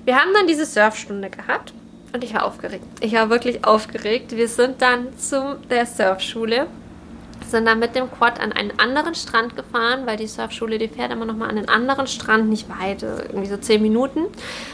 Wir 0.06 0.16
haben 0.16 0.32
dann 0.36 0.46
diese 0.46 0.66
Surfstunde 0.66 1.32
gehabt 1.32 1.74
und 2.14 2.24
ich 2.24 2.34
war 2.34 2.46
aufgeregt. 2.46 2.86
Ich 3.02 3.14
war 3.14 3.30
wirklich 3.30 3.66
aufgeregt. 3.66 4.36
Wir 4.36 4.48
sind 4.48 4.82
dann 4.82 5.18
zu 5.18 5.58
der 5.70 5.86
Surfschule 5.86 6.68
sind 7.48 7.66
dann 7.66 7.80
mit 7.80 7.96
dem 7.96 8.12
Quad 8.12 8.40
an 8.40 8.52
einen 8.52 8.78
anderen 8.80 9.16
Strand 9.16 9.56
gefahren, 9.56 10.06
weil 10.06 10.18
die 10.18 10.28
Surfschule, 10.28 10.78
die 10.78 10.88
fährt 10.88 11.12
immer 11.12 11.26
noch 11.26 11.36
mal 11.36 11.50
an 11.50 11.58
einen 11.58 11.70
anderen 11.70 12.08
Strand, 12.08 12.50
nicht 12.50 12.68
weit, 12.70 13.04
irgendwie 13.04 13.48
so 13.48 13.58
zehn 13.58 13.82
Minuten, 13.82 14.26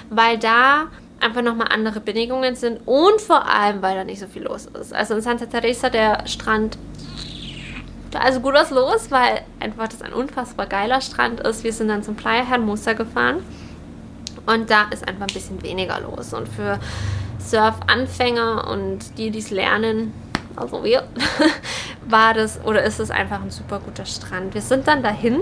weil 0.10 0.38
da 0.38 0.88
einfach 1.20 1.42
nochmal 1.42 1.68
andere 1.70 2.00
Bedingungen 2.00 2.56
sind 2.56 2.80
und 2.86 3.22
vor 3.22 3.48
allem, 3.48 3.82
weil 3.82 3.96
da 3.96 4.04
nicht 4.04 4.20
so 4.20 4.28
viel 4.28 4.44
los 4.44 4.66
ist. 4.66 4.94
Also 4.94 5.16
in 5.16 5.22
Santa 5.22 5.46
Teresa, 5.46 5.90
der 5.90 6.28
Strand, 6.28 6.78
da 8.10 8.20
also 8.20 8.40
gut 8.40 8.54
was 8.54 8.72
los, 8.72 9.12
weil 9.12 9.42
einfach 9.60 9.88
das 9.88 10.02
ein 10.02 10.14
unfassbar 10.14 10.66
geiler 10.66 11.02
Strand 11.02 11.42
ist. 11.42 11.64
Wir 11.64 11.74
sind 11.74 11.90
dann 11.90 12.04
zum 12.04 12.16
Playa 12.16 12.44
Hermosa 12.44 12.94
gefahren 12.94 13.44
und 14.48 14.70
da 14.70 14.86
ist 14.92 15.08
einfach 15.08 15.28
ein 15.28 15.34
bisschen 15.34 15.62
weniger 15.62 16.00
los. 16.00 16.34
Und 16.34 16.48
für 16.48 16.80
Surf-Anfänger 17.42 18.68
und 18.70 19.18
die, 19.18 19.32
die 19.32 19.40
es 19.40 19.52
lernen, 19.52 20.14
also 20.56 20.84
wir, 20.84 21.04
war 22.08 22.34
das 22.34 22.64
oder 22.64 22.84
ist 22.84 23.00
es 23.00 23.12
einfach 23.12 23.42
ein 23.42 23.52
super 23.52 23.80
guter 23.80 24.06
Strand. 24.06 24.54
Wir 24.54 24.62
sind 24.62 24.88
dann 24.88 25.02
dahin 25.04 25.42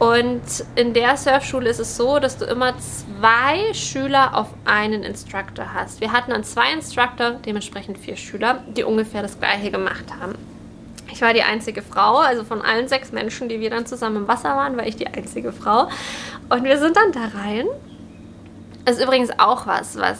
und 0.00 0.40
in 0.76 0.94
der 0.94 1.18
Surfschule 1.18 1.68
ist 1.68 1.78
es 1.78 1.96
so, 1.96 2.18
dass 2.20 2.38
du 2.38 2.46
immer 2.46 2.72
zwei 2.78 3.74
Schüler 3.74 4.34
auf 4.34 4.48
einen 4.64 5.02
Instructor 5.02 5.74
hast. 5.74 6.00
Wir 6.00 6.10
hatten 6.10 6.30
dann 6.30 6.42
zwei 6.42 6.72
Instructor, 6.72 7.32
dementsprechend 7.44 7.98
vier 7.98 8.16
Schüler, 8.16 8.62
die 8.74 8.82
ungefähr 8.82 9.20
das 9.20 9.38
gleiche 9.38 9.70
gemacht 9.70 10.06
haben. 10.18 10.36
Ich 11.12 11.20
war 11.20 11.34
die 11.34 11.42
einzige 11.42 11.82
Frau, 11.82 12.16
also 12.16 12.44
von 12.44 12.62
allen 12.62 12.88
sechs 12.88 13.12
Menschen, 13.12 13.50
die 13.50 13.60
wir 13.60 13.68
dann 13.68 13.84
zusammen 13.84 14.16
im 14.16 14.28
Wasser 14.28 14.56
waren, 14.56 14.76
war 14.78 14.86
ich 14.86 14.96
die 14.96 15.06
einzige 15.06 15.52
Frau. 15.52 15.88
Und 16.48 16.64
wir 16.64 16.78
sind 16.78 16.96
dann 16.96 17.12
da 17.12 17.38
rein. 17.38 17.66
Das 18.86 18.96
ist 18.96 19.02
übrigens 19.02 19.30
auch 19.38 19.66
was, 19.66 19.98
was 19.98 20.18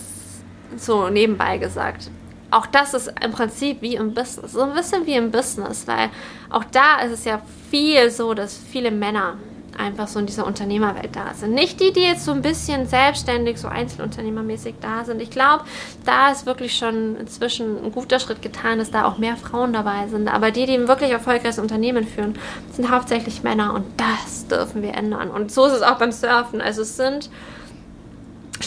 so 0.76 1.08
nebenbei 1.08 1.58
gesagt. 1.58 2.10
Auch 2.50 2.66
das 2.66 2.94
ist 2.94 3.12
im 3.22 3.30
Prinzip 3.30 3.80
wie 3.80 3.94
im 3.94 4.12
Business, 4.12 4.52
so 4.52 4.62
ein 4.62 4.74
bisschen 4.74 5.06
wie 5.06 5.14
im 5.14 5.30
Business, 5.30 5.86
weil 5.86 6.10
auch 6.48 6.64
da 6.64 7.00
ist 7.00 7.12
es 7.12 7.24
ja 7.24 7.40
viel 7.70 8.10
so, 8.10 8.34
dass 8.34 8.56
viele 8.56 8.90
Männer 8.90 9.36
einfach 9.78 10.08
so 10.08 10.18
in 10.18 10.26
dieser 10.26 10.46
Unternehmerwelt 10.46 11.14
da 11.14 11.32
sind. 11.34 11.54
Nicht 11.54 11.80
die, 11.80 11.92
die 11.92 12.00
jetzt 12.00 12.24
so 12.24 12.32
ein 12.32 12.42
bisschen 12.42 12.86
selbstständig, 12.86 13.58
so 13.58 13.68
einzelunternehmermäßig 13.68 14.74
da 14.80 15.04
sind. 15.04 15.22
Ich 15.22 15.30
glaube, 15.30 15.64
da 16.04 16.30
ist 16.30 16.46
wirklich 16.46 16.76
schon 16.76 17.16
inzwischen 17.16 17.84
ein 17.84 17.92
guter 17.92 18.20
Schritt 18.20 18.42
getan, 18.42 18.78
dass 18.78 18.90
da 18.90 19.06
auch 19.06 19.18
mehr 19.18 19.36
Frauen 19.36 19.72
dabei 19.72 20.06
sind. 20.08 20.28
Aber 20.28 20.50
die, 20.50 20.66
die 20.66 20.74
ein 20.74 20.88
wirklich 20.88 21.10
erfolgreiches 21.10 21.58
Unternehmen 21.58 22.06
führen, 22.06 22.38
sind 22.72 22.90
hauptsächlich 22.90 23.42
Männer 23.42 23.74
und 23.74 23.86
das 23.96 24.46
dürfen 24.48 24.82
wir 24.82 24.94
ändern. 24.94 25.30
Und 25.30 25.50
so 25.50 25.66
ist 25.66 25.72
es 25.72 25.82
auch 25.82 25.98
beim 25.98 26.12
Surfen. 26.12 26.60
Also 26.60 26.82
es 26.82 26.96
sind 26.96 27.30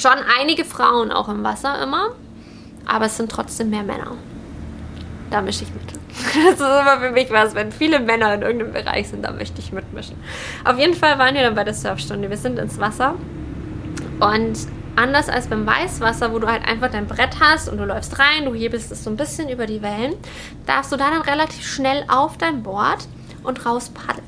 schon 0.04 0.20
einige 0.40 0.66
Frauen 0.66 1.12
auch 1.12 1.30
im 1.30 1.44
Wasser 1.44 1.82
immer, 1.82 2.10
aber 2.86 3.06
es 3.06 3.18
sind 3.18 3.32
trotzdem 3.32 3.70
mehr 3.70 3.84
Männer. 3.84 4.12
Da 5.32 5.42
mische 5.42 5.64
ich 5.64 5.74
mit. 5.74 5.84
Das 6.36 6.54
ist 6.54 6.62
immer 6.62 7.00
für 7.00 7.12
mich 7.12 7.32
was, 7.32 7.56
wenn 7.56 7.72
viele 7.72 8.00
Männer 8.00 8.36
in 8.36 8.44
irgendeinem 8.44 8.74
Bereich 8.74 9.08
sind, 9.10 9.24
da 9.24 9.32
möchte 9.32 9.60
ich 9.60 9.72
mitmischen. 9.72 10.16
Auf 10.64 10.78
jeden 10.78 10.94
Fall 10.94 11.18
waren 11.18 11.34
wir 11.34 11.42
dann 11.42 11.56
bei 11.56 11.64
der 11.64 11.74
Surfstunde. 11.74 12.30
Wir 12.30 12.38
sind 12.38 12.60
ins 12.60 12.80
Wasser 12.80 13.16
und 14.20 14.58
anders 14.96 15.30
als 15.30 15.48
beim 15.48 15.66
Weißwasser, 15.66 16.32
wo 16.34 16.40
du 16.40 16.48
halt 16.48 16.68
einfach 16.68 16.92
dein 16.92 17.08
Brett 17.08 17.40
hast 17.40 17.68
und 17.68 17.78
du 17.78 17.86
läufst 17.86 18.20
rein, 18.20 18.46
du 18.46 18.54
hebelst 18.54 18.92
es 18.92 19.04
so 19.04 19.10
ein 19.10 19.18
bisschen 19.18 19.50
über 19.50 19.66
die 19.66 19.82
Wellen, 19.82 20.14
darfst 20.68 20.92
du 20.92 20.98
da 20.98 21.10
dann 21.10 21.22
relativ 21.22 21.66
schnell 21.66 22.06
auf 22.10 22.38
dein 22.38 22.62
Board 22.62 23.08
und 23.44 23.66
raus 23.66 23.90
paddeln. 23.90 24.28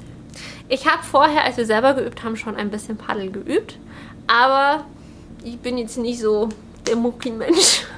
Ich 0.67 0.87
habe 0.87 1.03
vorher, 1.03 1.43
als 1.43 1.57
wir 1.57 1.65
selber 1.65 1.93
geübt 1.93 2.23
haben, 2.23 2.35
schon 2.35 2.55
ein 2.55 2.71
bisschen 2.71 2.97
Paddeln 2.97 3.31
geübt, 3.31 3.77
aber 4.25 4.85
ich 5.45 5.59
bin 5.59 5.77
jetzt 5.77 5.97
nicht 5.97 6.19
so 6.19 6.49
der 6.87 6.95
Mucki-Mensch. 6.95 7.83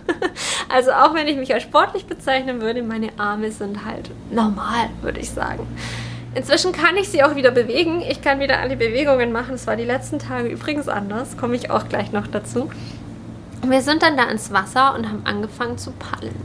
Also 0.69 0.91
auch 0.91 1.13
wenn 1.13 1.27
ich 1.27 1.37
mich 1.37 1.53
als 1.53 1.63
sportlich 1.63 2.07
bezeichnen 2.07 2.61
würde, 2.61 2.83
meine 2.83 3.09
Arme 3.17 3.51
sind 3.51 3.85
halt 3.85 4.11
normal, 4.31 4.89
würde 5.01 5.21
ich 5.21 5.29
sagen. 5.29 5.65
Inzwischen 6.35 6.73
kann 6.73 6.97
ich 6.97 7.07
sie 7.07 7.23
auch 7.23 7.35
wieder 7.35 7.51
bewegen. 7.51 8.01
Ich 8.01 8.21
kann 8.21 8.41
wieder 8.41 8.59
alle 8.59 8.75
Bewegungen 8.75 9.31
machen. 9.31 9.51
Das 9.51 9.65
war 9.65 9.77
die 9.77 9.85
letzten 9.85 10.19
Tage 10.19 10.49
übrigens 10.49 10.89
anders. 10.89 11.37
Komme 11.37 11.55
ich 11.55 11.71
auch 11.71 11.87
gleich 11.87 12.11
noch 12.11 12.27
dazu. 12.27 12.69
Wir 13.65 13.81
sind 13.81 14.03
dann 14.03 14.17
da 14.17 14.29
ins 14.29 14.51
Wasser 14.51 14.93
und 14.95 15.07
haben 15.07 15.21
angefangen 15.25 15.77
zu 15.77 15.91
paddeln. 15.91 16.35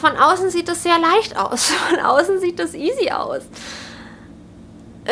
Von 0.00 0.16
außen 0.16 0.50
sieht 0.50 0.68
das 0.68 0.82
sehr 0.82 0.98
leicht 0.98 1.36
aus. 1.36 1.66
Von 1.88 1.98
außen 1.98 2.40
sieht 2.40 2.58
das 2.58 2.74
easy 2.74 3.10
aus. 3.10 3.42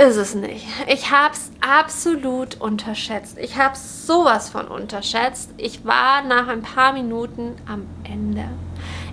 Ist 0.06 0.16
es 0.16 0.34
nicht. 0.36 0.64
Ich 0.86 1.10
habe 1.10 1.34
es 1.34 1.50
absolut 1.60 2.60
unterschätzt. 2.60 3.36
Ich 3.40 3.56
habe 3.56 3.76
sowas 3.76 4.48
von 4.48 4.68
unterschätzt. 4.68 5.50
Ich 5.56 5.84
war 5.84 6.22
nach 6.22 6.46
ein 6.46 6.62
paar 6.62 6.92
Minuten 6.92 7.56
am 7.66 7.86
Ende. 8.04 8.44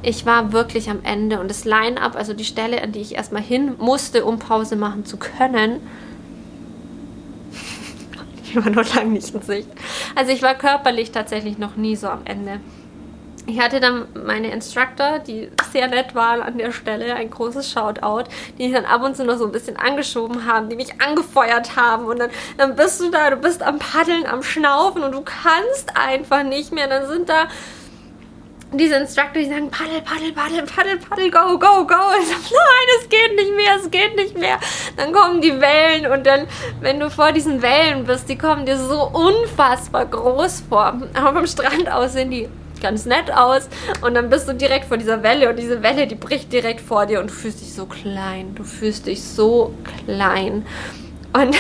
Ich 0.04 0.28
war 0.28 0.52
wirklich 0.52 0.92
am 0.92 1.00
Ende 1.04 1.40
und 1.40 1.50
das 1.50 1.66
Line-up, 1.66 2.16
also 2.16 2.36
die 2.36 2.46
Stelle, 2.46 2.84
an 2.84 2.92
die 2.92 3.00
ich 3.00 3.16
erstmal 3.16 3.42
hin 3.42 3.74
musste, 3.80 4.26
um 4.26 4.38
Pause 4.38 4.76
machen 4.76 5.06
zu 5.06 5.18
können, 5.18 5.80
ich 8.44 8.56
war 8.56 8.70
noch 8.70 8.94
lange 8.94 9.10
nicht 9.12 9.34
in 9.34 9.42
Sicht. 9.42 9.68
Also 10.14 10.32
ich 10.32 10.44
war 10.44 10.54
körperlich 10.54 11.12
tatsächlich 11.12 11.58
noch 11.58 11.78
nie 11.78 11.96
so 11.96 12.10
am 12.10 12.26
Ende. 12.26 12.60
Ich 13.48 13.60
hatte 13.60 13.80
dann 13.80 14.08
meine 14.26 14.50
Instructor, 14.52 15.20
die 15.20 15.52
sehr 15.72 15.88
nett 15.88 16.16
waren 16.16 16.42
an 16.42 16.58
der 16.58 16.72
Stelle, 16.72 17.14
ein 17.14 17.30
großes 17.30 17.72
Shoutout, 17.72 18.24
die 18.58 18.64
mich 18.64 18.74
dann 18.74 18.86
ab 18.86 19.04
und 19.04 19.16
zu 19.16 19.24
noch 19.24 19.38
so 19.38 19.46
ein 19.46 19.52
bisschen 19.52 19.78
angeschoben 19.78 20.48
haben, 20.52 20.68
die 20.70 20.76
mich 20.76 21.00
angefeuert 21.00 21.76
haben 21.76 22.06
und 22.06 22.20
dann, 22.20 22.32
dann 22.58 22.76
bist 22.76 23.02
du 23.02 23.12
da, 23.12 23.30
du 23.30 23.38
bist 23.38 23.62
am 23.62 23.78
Paddeln, 23.78 24.26
am 24.26 24.42
Schnaufen 24.42 25.04
und 25.04 25.12
du 25.12 25.22
kannst 25.22 25.96
einfach 25.96 26.42
nicht 26.42 26.72
mehr. 26.72 26.88
Dann 26.88 27.08
sind 27.08 27.30
da 27.30 27.48
diese 28.74 28.96
Instructor, 28.96 29.42
die 29.44 29.50
sagen, 29.50 29.70
paddel, 29.70 30.02
paddel, 30.02 30.34
paddel, 30.34 30.64
paddel, 30.64 30.98
paddel, 30.98 31.30
go, 31.30 31.60
go, 31.60 31.86
go. 31.86 31.96
Ich 32.20 32.28
sage, 32.28 32.42
nein, 32.52 32.88
es 33.00 33.10
geht 33.10 33.36
nicht 33.36 33.56
mehr, 33.56 33.76
es 33.78 33.92
geht 33.92 34.16
nicht 34.16 34.38
mehr. 34.40 34.60
Dann 34.98 35.14
kommen 35.14 35.42
die 35.42 35.62
Wellen 35.62 36.12
und 36.12 36.26
dann, 36.26 36.48
wenn 36.82 37.00
du 37.00 37.12
vor 37.12 37.32
diesen 37.32 37.62
Wellen 37.62 38.06
bist, 38.06 38.28
die 38.28 38.38
kommen 38.40 38.66
dir 38.66 38.78
so 38.78 39.08
unfassbar 39.08 40.08
groß 40.08 40.64
vor. 40.68 41.00
Aber 41.14 41.34
vom 41.34 41.48
Strand 41.48 41.92
aus 41.92 42.14
sind 42.14 42.32
die 42.32 42.50
ganz 42.86 43.08
nett 43.08 43.32
aus 43.34 43.68
und 44.02 44.14
dann 44.14 44.30
bist 44.30 44.48
du 44.48 44.54
direkt 44.54 44.86
vor 44.86 44.98
dieser 44.98 45.24
Welle 45.24 45.50
und 45.50 45.58
diese 45.58 45.82
Welle, 45.82 46.06
die 46.06 46.14
bricht 46.14 46.54
direkt 46.54 46.82
vor 46.82 47.08
dir 47.08 47.20
und 47.20 47.32
du 47.32 47.34
fühlst 47.34 47.62
dich 47.62 47.74
so 47.74 47.88
klein. 47.88 48.54
Du 48.54 48.64
fühlst 48.64 49.08
dich 49.08 49.24
so 49.24 49.74
klein. 50.06 50.68
Und 51.34 51.56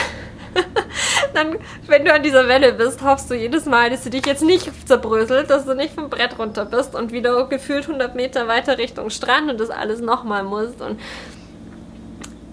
dann, 1.33 1.57
wenn 1.87 2.05
du 2.05 2.13
an 2.13 2.21
dieser 2.21 2.47
Welle 2.47 2.73
bist, 2.73 3.01
hoffst 3.01 3.31
du 3.31 3.33
jedes 3.33 3.65
Mal, 3.65 3.89
dass 3.89 4.03
du 4.03 4.11
dich 4.11 4.23
jetzt 4.27 4.43
nicht 4.43 4.69
zerbröselt, 4.87 5.49
dass 5.49 5.65
du 5.65 5.73
nicht 5.73 5.95
vom 5.95 6.11
Brett 6.11 6.37
runter 6.37 6.65
bist 6.65 6.93
und 6.93 7.11
wieder 7.11 7.47
gefühlt 7.47 7.87
100 7.87 8.13
Meter 8.13 8.47
weiter 8.47 8.77
Richtung 8.77 9.09
Strand 9.09 9.49
und 9.49 9.59
das 9.59 9.71
alles 9.71 10.01
nochmal 10.01 10.43
musst. 10.43 10.79
Und 10.79 10.99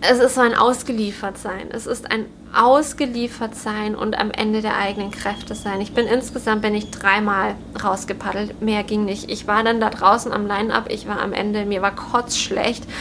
es 0.03 0.19
ist 0.19 0.35
so 0.35 0.41
ein 0.41 0.55
Ausgeliefertsein. 0.55 1.71
Es 1.71 1.87
ist 1.87 2.11
ein 2.11 2.27
Ausgeliefertsein 2.53 3.95
und 3.95 4.19
am 4.19 4.33
Ende 4.33 4.61
der 4.61 4.77
eigenen 4.77 5.13
Kräfte 5.13 5.55
sein. 5.55 5.81
Ich 5.81 5.95
bin 5.95 6.07
insgesamt 6.07 6.63
bin 6.63 6.75
ich 6.75 6.91
dreimal 6.91 7.55
rausgepaddelt. 7.83 8.61
Mehr 8.61 8.83
ging 8.83 9.05
nicht. 9.05 9.31
Ich 9.31 9.47
war 9.47 9.63
dann 9.63 9.81
da 9.81 9.91
draußen 9.91 10.33
am 10.33 10.47
Line-Up. 10.47 10.87
Ich 10.91 11.07
war 11.07 11.21
am 11.21 11.33
Ende, 11.33 11.65
mir 11.65 11.83
war 11.83 11.95
kotzschlecht. 11.95 12.85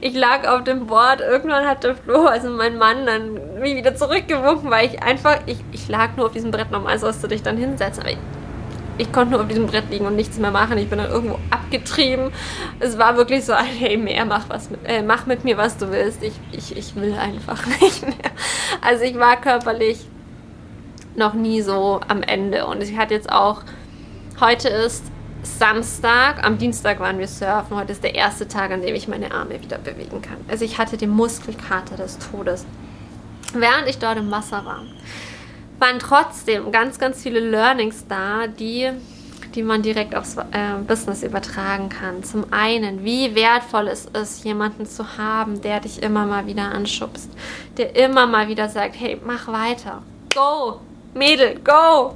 Ich 0.00 0.14
lag 0.14 0.48
auf 0.48 0.64
dem 0.64 0.86
Board. 0.86 1.20
Irgendwann 1.20 1.66
hat 1.66 1.84
der 1.84 1.94
Flo, 1.94 2.24
also 2.24 2.48
mein 2.48 2.78
Mann, 2.78 3.04
dann 3.04 3.60
mich 3.60 3.76
wieder 3.76 3.94
zurückgewunken, 3.94 4.70
weil 4.70 4.86
ich 4.88 5.02
einfach, 5.02 5.38
ich, 5.46 5.58
ich 5.70 5.86
lag 5.86 6.16
nur 6.16 6.26
auf 6.26 6.32
diesem 6.32 6.50
Brett. 6.50 6.70
Normal 6.70 6.98
sollst 6.98 7.22
du 7.22 7.28
dich 7.28 7.42
dann 7.42 7.58
hinsetzen. 7.58 8.02
Aber 8.02 8.12
ich, 8.12 8.18
ich 8.98 9.12
konnte 9.12 9.32
nur 9.32 9.40
auf 9.40 9.48
diesem 9.48 9.66
Brett 9.66 9.90
liegen 9.90 10.06
und 10.06 10.16
nichts 10.16 10.38
mehr 10.38 10.50
machen. 10.50 10.78
Ich 10.78 10.88
bin 10.88 10.98
dann 10.98 11.10
irgendwo 11.10 11.38
abgetrieben. 11.50 12.30
Es 12.78 12.98
war 12.98 13.16
wirklich 13.16 13.44
so 13.44 13.52
ein, 13.52 13.64
hey, 13.66 13.96
mehr, 13.96 14.24
mach, 14.24 14.48
was 14.48 14.70
mit, 14.70 14.80
äh, 14.84 15.02
mach 15.02 15.26
mit 15.26 15.44
mir, 15.44 15.56
was 15.56 15.76
du 15.76 15.90
willst. 15.90 16.22
Ich, 16.22 16.34
ich, 16.52 16.76
ich 16.76 16.94
will 16.96 17.14
einfach 17.14 17.64
nicht 17.80 18.02
mehr. 18.02 18.30
Also 18.80 19.04
ich 19.04 19.18
war 19.18 19.40
körperlich 19.40 20.06
noch 21.16 21.34
nie 21.34 21.62
so 21.62 22.00
am 22.08 22.22
Ende. 22.22 22.66
Und 22.66 22.82
ich 22.82 22.96
hatte 22.96 23.14
jetzt 23.14 23.30
auch, 23.30 23.62
heute 24.40 24.68
ist 24.68 25.04
Samstag, 25.42 26.44
am 26.44 26.58
Dienstag 26.58 27.00
waren 27.00 27.18
wir 27.18 27.28
surfen. 27.28 27.76
Heute 27.76 27.92
ist 27.92 28.04
der 28.04 28.14
erste 28.14 28.46
Tag, 28.46 28.70
an 28.70 28.82
dem 28.82 28.94
ich 28.94 29.08
meine 29.08 29.32
Arme 29.32 29.60
wieder 29.60 29.78
bewegen 29.78 30.22
kann. 30.22 30.36
Also 30.48 30.64
ich 30.64 30.78
hatte 30.78 30.96
den 30.96 31.10
Muskelkater 31.10 31.96
des 31.96 32.18
Todes, 32.18 32.64
während 33.54 33.88
ich 33.88 33.98
dort 33.98 34.18
im 34.18 34.30
Wasser 34.30 34.64
war 34.64 34.82
waren 35.82 35.98
trotzdem 35.98 36.70
ganz, 36.70 36.98
ganz 36.98 37.22
viele 37.22 37.40
Learnings 37.40 38.06
da, 38.08 38.46
die, 38.46 38.90
die 39.54 39.62
man 39.62 39.82
direkt 39.82 40.14
aufs 40.14 40.36
äh, 40.36 40.44
Business 40.86 41.24
übertragen 41.24 41.88
kann. 41.88 42.22
Zum 42.22 42.46
einen, 42.52 43.04
wie 43.04 43.34
wertvoll 43.34 43.88
es 43.88 44.06
ist, 44.06 44.44
jemanden 44.44 44.86
zu 44.86 45.18
haben, 45.18 45.60
der 45.60 45.80
dich 45.80 46.00
immer 46.02 46.24
mal 46.24 46.46
wieder 46.46 46.72
anschubst, 46.72 47.28
der 47.76 47.96
immer 47.96 48.26
mal 48.28 48.48
wieder 48.48 48.68
sagt, 48.68 48.94
hey, 48.98 49.20
mach 49.24 49.48
weiter, 49.48 50.02
go, 50.32 50.80
Mädel, 51.14 51.58
go! 51.62 52.14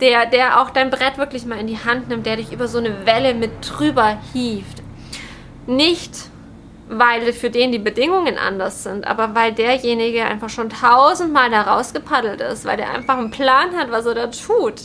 Der, 0.00 0.26
der 0.26 0.60
auch 0.60 0.70
dein 0.70 0.90
Brett 0.90 1.18
wirklich 1.18 1.44
mal 1.44 1.58
in 1.58 1.66
die 1.66 1.84
Hand 1.84 2.08
nimmt, 2.08 2.24
der 2.24 2.36
dich 2.36 2.52
über 2.52 2.68
so 2.68 2.78
eine 2.78 3.04
Welle 3.04 3.34
mit 3.34 3.50
drüber 3.62 4.16
hieft. 4.32 4.80
Nicht 5.66 6.30
weil 6.88 7.32
für 7.32 7.50
den 7.50 7.72
die 7.72 7.78
Bedingungen 7.78 8.38
anders 8.38 8.82
sind, 8.82 9.06
aber 9.06 9.34
weil 9.34 9.52
derjenige 9.52 10.24
einfach 10.24 10.48
schon 10.48 10.70
tausendmal 10.70 11.50
da 11.50 11.62
rausgepaddelt 11.62 12.40
ist, 12.40 12.64
weil 12.64 12.76
der 12.76 12.90
einfach 12.90 13.18
einen 13.18 13.30
Plan 13.30 13.76
hat, 13.76 13.90
was 13.90 14.06
er 14.06 14.14
da 14.14 14.26
tut 14.28 14.80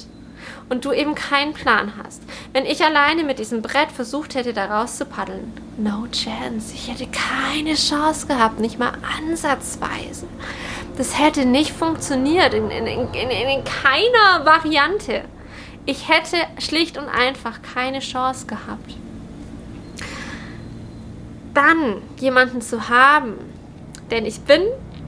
und 0.70 0.86
du 0.86 0.92
eben 0.92 1.16
keinen 1.16 1.54
Plan 1.54 1.94
hast. 2.04 2.22
Wenn 2.52 2.66
ich 2.66 2.84
alleine 2.84 3.24
mit 3.24 3.40
diesem 3.40 3.62
Brett 3.62 3.92
versucht 3.92 4.36
hätte, 4.36 4.54
da 4.54 4.66
rauszupaddeln, 4.66 5.54
No 5.78 6.08
chance. 6.12 6.74
Ich 6.76 6.88
hätte 6.88 7.08
keine 7.08 7.74
Chance 7.74 8.28
gehabt, 8.28 8.60
nicht 8.60 8.78
mal 8.78 8.94
ansatzweise. 9.20 10.28
Das 10.98 11.20
hätte 11.20 11.46
nicht 11.46 11.72
funktioniert 11.72 12.54
in, 12.54 12.70
in, 12.70 12.86
in, 12.86 13.30
in 13.30 13.64
keiner 13.64 14.46
Variante. 14.46 15.24
Ich 15.86 16.10
hätte 16.10 16.38
schlicht 16.60 16.98
und 16.98 17.10
einfach 17.10 17.62
keine 17.74 18.00
Chance 18.00 18.46
gehabt. 18.46 18.96
Dann 21.54 22.02
jemanden 22.20 22.62
zu 22.62 22.90
haben, 22.90 23.36
denn 24.10 24.26
ich 24.26 24.42
bin 24.42 24.62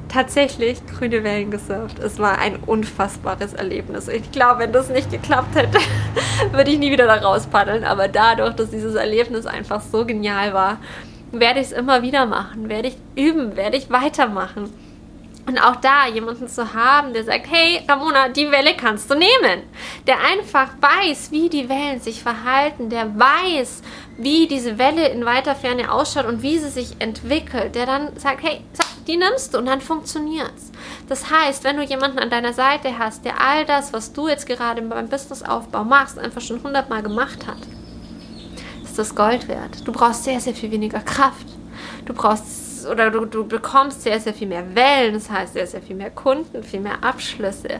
tatsächlich 0.07 0.85
grüne 0.85 1.23
Wellen 1.23 1.51
gesurft. 1.51 1.99
Es 1.99 2.19
war 2.19 2.37
ein 2.37 2.57
unfassbares 2.57 3.53
Erlebnis. 3.53 4.07
Ich 4.07 4.31
glaube, 4.31 4.59
wenn 4.61 4.71
das 4.71 4.89
nicht 4.89 5.11
geklappt 5.11 5.55
hätte, 5.55 5.79
würde 6.51 6.71
ich 6.71 6.79
nie 6.79 6.91
wieder 6.91 7.05
da 7.05 7.15
raus 7.15 7.47
paddeln. 7.47 7.83
Aber 7.83 8.07
dadurch, 8.07 8.55
dass 8.55 8.69
dieses 8.69 8.95
Erlebnis 8.95 9.45
einfach 9.45 9.81
so 9.81 10.05
genial 10.05 10.53
war, 10.53 10.77
werde 11.31 11.59
ich 11.59 11.67
es 11.67 11.71
immer 11.73 12.01
wieder 12.01 12.25
machen, 12.25 12.69
werde 12.69 12.89
ich 12.89 12.97
üben, 13.15 13.55
werde 13.55 13.77
ich 13.77 13.89
weitermachen. 13.89 14.71
Und 15.47 15.59
auch 15.59 15.75
da 15.75 16.07
jemanden 16.07 16.47
zu 16.47 16.73
haben, 16.73 17.13
der 17.13 17.23
sagt, 17.23 17.45
hey 17.49 17.79
Ramona, 17.87 18.29
die 18.29 18.49
Welle 18.49 18.75
kannst 18.75 19.11
du 19.11 19.15
nehmen. 19.15 19.63
Der 20.07 20.17
einfach 20.19 20.69
weiß, 20.81 21.31
wie 21.31 21.49
die 21.49 21.69
Wellen 21.69 21.99
sich 21.99 22.23
verhalten, 22.23 22.89
der 22.89 23.17
weiß, 23.17 23.83
wie 24.17 24.47
diese 24.47 24.79
Welle 24.79 25.07
in 25.09 25.23
weiter 25.23 25.55
Ferne 25.55 25.91
ausschaut 25.91 26.25
und 26.25 26.41
wie 26.41 26.57
sie 26.57 26.69
sich 26.69 26.95
entwickelt, 26.99 27.75
der 27.75 27.85
dann 27.85 28.17
sagt, 28.17 28.41
hey, 28.41 28.61
die 29.07 29.17
nimmst 29.17 29.53
du 29.53 29.59
und 29.59 29.67
dann 29.67 29.81
funktioniert's. 29.81 30.71
Das 31.07 31.29
heißt, 31.29 31.63
wenn 31.63 31.77
du 31.77 31.83
jemanden 31.83 32.17
an 32.17 32.31
deiner 32.31 32.53
Seite 32.53 32.97
hast, 32.97 33.23
der 33.23 33.39
all 33.39 33.65
das, 33.65 33.93
was 33.93 34.13
du 34.13 34.27
jetzt 34.27 34.47
gerade 34.47 34.81
beim 34.81 35.09
Businessaufbau 35.09 35.83
machst, 35.83 36.17
einfach 36.17 36.41
schon 36.41 36.63
hundertmal 36.63 37.03
gemacht 37.03 37.45
hat, 37.45 37.59
ist 38.83 38.97
das 38.97 39.13
Gold 39.13 39.47
wert. 39.47 39.85
Du 39.85 39.91
brauchst 39.91 40.23
sehr, 40.23 40.39
sehr 40.39 40.55
viel 40.55 40.71
weniger 40.71 41.01
Kraft. 41.01 41.45
Du 42.05 42.13
brauchst 42.13 42.64
oder 42.87 43.11
du, 43.11 43.25
du 43.25 43.45
bekommst 43.45 44.03
sehr, 44.03 44.19
sehr 44.19 44.33
viel 44.33 44.47
mehr 44.47 44.75
Wellen, 44.75 45.13
das 45.13 45.29
heißt 45.29 45.53
sehr, 45.53 45.67
sehr 45.67 45.81
viel 45.81 45.95
mehr 45.95 46.09
Kunden, 46.09 46.63
viel 46.63 46.79
mehr 46.79 47.03
Abschlüsse, 47.03 47.79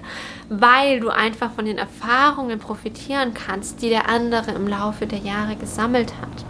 weil 0.49 0.99
du 0.99 1.09
einfach 1.09 1.51
von 1.51 1.65
den 1.65 1.77
Erfahrungen 1.77 2.59
profitieren 2.59 3.33
kannst, 3.33 3.81
die 3.81 3.89
der 3.89 4.09
andere 4.09 4.51
im 4.51 4.67
Laufe 4.67 5.07
der 5.07 5.19
Jahre 5.19 5.55
gesammelt 5.55 6.13
hat. 6.21 6.45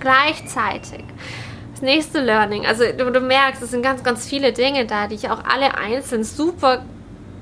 Gleichzeitig 0.00 1.04
das 1.72 1.82
nächste 1.82 2.20
Learning, 2.20 2.64
also 2.64 2.84
du, 2.96 3.10
du, 3.12 3.20
merkst, 3.20 3.62
es 3.62 3.70
sind 3.70 3.82
ganz, 3.82 4.02
ganz 4.02 4.26
viele 4.26 4.52
Dinge 4.52 4.86
da, 4.86 5.08
die 5.08 5.14
ich 5.16 5.28
auch 5.28 5.44
alle 5.44 5.76
einzeln 5.76 6.24
super 6.24 6.82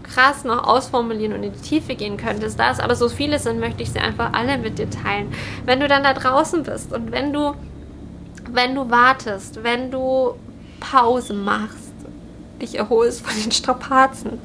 krass 0.03 0.45
noch 0.45 0.67
ausformulieren 0.67 1.33
und 1.35 1.43
in 1.43 1.53
die 1.53 1.61
Tiefe 1.61 1.95
gehen 1.95 2.17
könntest. 2.17 2.59
Da 2.59 2.71
es 2.71 2.81
aber 2.81 2.95
so 2.95 3.09
viele 3.09 3.39
sind, 3.39 3.59
möchte 3.59 3.83
ich 3.83 3.91
sie 3.91 3.99
einfach 3.99 4.33
alle 4.33 4.59
mit 4.59 4.79
dir 4.79 4.89
teilen. 4.91 5.33
Wenn 5.65 5.81
du 5.81 5.89
dann 5.89 6.03
da 6.03 6.15
draußen 6.15 6.63
bist 6.63 6.93
und 6.93 7.11
wenn 7.11 7.33
du 7.33 7.55
wenn 8.55 8.75
du 8.75 8.89
wartest, 8.91 9.63
wenn 9.63 9.91
du 9.91 10.35
Pause 10.81 11.35
machst, 11.35 11.93
dich 12.61 12.77
erholst 12.77 13.27
von 13.27 13.43
den 13.43 13.51
Strapazen, 13.51 14.39